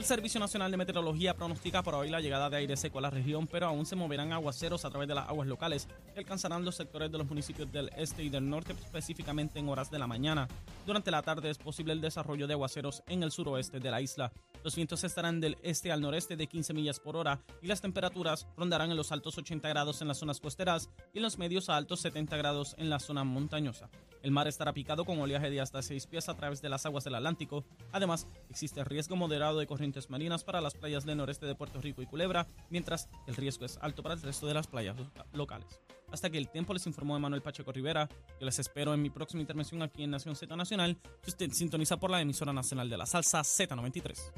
El 0.00 0.06
Servicio 0.06 0.40
Nacional 0.40 0.70
de 0.70 0.78
Meteorología 0.78 1.34
pronostica 1.34 1.82
para 1.82 1.98
hoy 1.98 2.08
la 2.08 2.22
llegada 2.22 2.48
de 2.48 2.56
aire 2.56 2.74
seco 2.74 3.00
a 3.00 3.02
la 3.02 3.10
región, 3.10 3.46
pero 3.46 3.66
aún 3.66 3.84
se 3.84 3.96
moverán 3.96 4.32
aguaceros 4.32 4.86
a 4.86 4.88
través 4.88 5.06
de 5.06 5.14
las 5.14 5.28
aguas 5.28 5.46
locales 5.46 5.88
que 6.14 6.20
alcanzarán 6.20 6.64
los 6.64 6.76
sectores 6.76 7.12
de 7.12 7.18
los 7.18 7.28
municipios 7.28 7.70
del 7.70 7.90
este 7.98 8.22
y 8.24 8.30
del 8.30 8.48
norte, 8.48 8.72
específicamente 8.72 9.58
en 9.58 9.68
horas 9.68 9.90
de 9.90 9.98
la 9.98 10.06
mañana. 10.06 10.48
Durante 10.86 11.10
la 11.10 11.20
tarde 11.20 11.50
es 11.50 11.58
posible 11.58 11.92
el 11.92 12.00
desarrollo 12.00 12.46
de 12.46 12.54
aguaceros 12.54 13.02
en 13.08 13.22
el 13.22 13.30
suroeste 13.30 13.78
de 13.78 13.90
la 13.90 14.00
isla. 14.00 14.32
Los 14.62 14.76
vientos 14.76 15.04
estarán 15.04 15.40
del 15.40 15.56
este 15.62 15.90
al 15.90 16.02
noreste 16.02 16.36
de 16.36 16.46
15 16.46 16.74
millas 16.74 17.00
por 17.00 17.16
hora 17.16 17.40
y 17.62 17.66
las 17.66 17.80
temperaturas 17.80 18.46
rondarán 18.56 18.90
en 18.90 18.96
los 18.96 19.10
altos 19.10 19.38
80 19.38 19.66
grados 19.68 20.02
en 20.02 20.08
las 20.08 20.18
zonas 20.18 20.38
costeras 20.38 20.90
y 21.14 21.18
en 21.18 21.22
los 21.22 21.38
medios 21.38 21.70
a 21.70 21.76
altos 21.76 22.00
70 22.00 22.36
grados 22.36 22.74
en 22.76 22.90
la 22.90 22.98
zona 22.98 23.24
montañosa. 23.24 23.88
El 24.22 24.32
mar 24.32 24.48
estará 24.48 24.74
picado 24.74 25.06
con 25.06 25.18
oleaje 25.18 25.48
de 25.48 25.62
hasta 25.62 25.80
6 25.80 26.06
pies 26.06 26.28
a 26.28 26.34
través 26.34 26.60
de 26.60 26.68
las 26.68 26.84
aguas 26.84 27.04
del 27.04 27.14
Atlántico. 27.14 27.64
Además, 27.90 28.26
existe 28.50 28.84
riesgo 28.84 29.16
moderado 29.16 29.58
de 29.58 29.66
corrientes 29.66 30.10
marinas 30.10 30.44
para 30.44 30.60
las 30.60 30.74
playas 30.74 31.06
del 31.06 31.16
noreste 31.16 31.46
de 31.46 31.54
Puerto 31.54 31.80
Rico 31.80 32.02
y 32.02 32.06
Culebra, 32.06 32.46
mientras 32.68 33.08
el 33.26 33.36
riesgo 33.36 33.64
es 33.64 33.78
alto 33.80 34.02
para 34.02 34.14
el 34.14 34.22
resto 34.22 34.46
de 34.46 34.54
las 34.54 34.66
playas 34.66 34.96
locales. 35.32 35.80
Hasta 36.12 36.30
que 36.30 36.38
el 36.38 36.48
tiempo 36.48 36.72
les 36.72 36.86
informó 36.86 37.18
Manuel 37.18 37.42
Pacheco 37.42 37.72
Rivera. 37.72 38.08
Yo 38.40 38.46
les 38.46 38.58
espero 38.58 38.94
en 38.94 39.02
mi 39.02 39.10
próxima 39.10 39.40
intervención 39.40 39.82
aquí 39.82 40.04
en 40.04 40.10
Nación 40.10 40.36
Z 40.36 40.54
Nacional, 40.56 40.98
que 41.22 41.30
usted 41.30 41.50
sintoniza 41.52 41.98
por 41.98 42.10
la 42.10 42.20
emisora 42.20 42.52
nacional 42.52 42.88
de 42.88 42.96
la 42.96 43.06
salsa 43.06 43.40
Z93. 43.40 44.32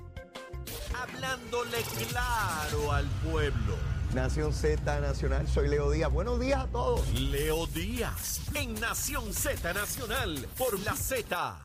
Hablándole 0.94 1.78
claro 2.08 2.92
al 2.92 3.06
pueblo. 3.30 3.76
Nación 4.14 4.52
Z 4.52 5.00
Nacional, 5.00 5.48
soy 5.48 5.68
Leo 5.68 5.90
Díaz. 5.90 6.12
Buenos 6.12 6.38
días 6.38 6.64
a 6.64 6.66
todos. 6.66 7.08
Leo 7.18 7.66
Díaz, 7.66 8.42
en 8.54 8.74
Nación 8.74 9.32
Z 9.32 9.72
Nacional, 9.72 10.46
por 10.58 10.78
la 10.80 10.94
Z. 10.94 11.64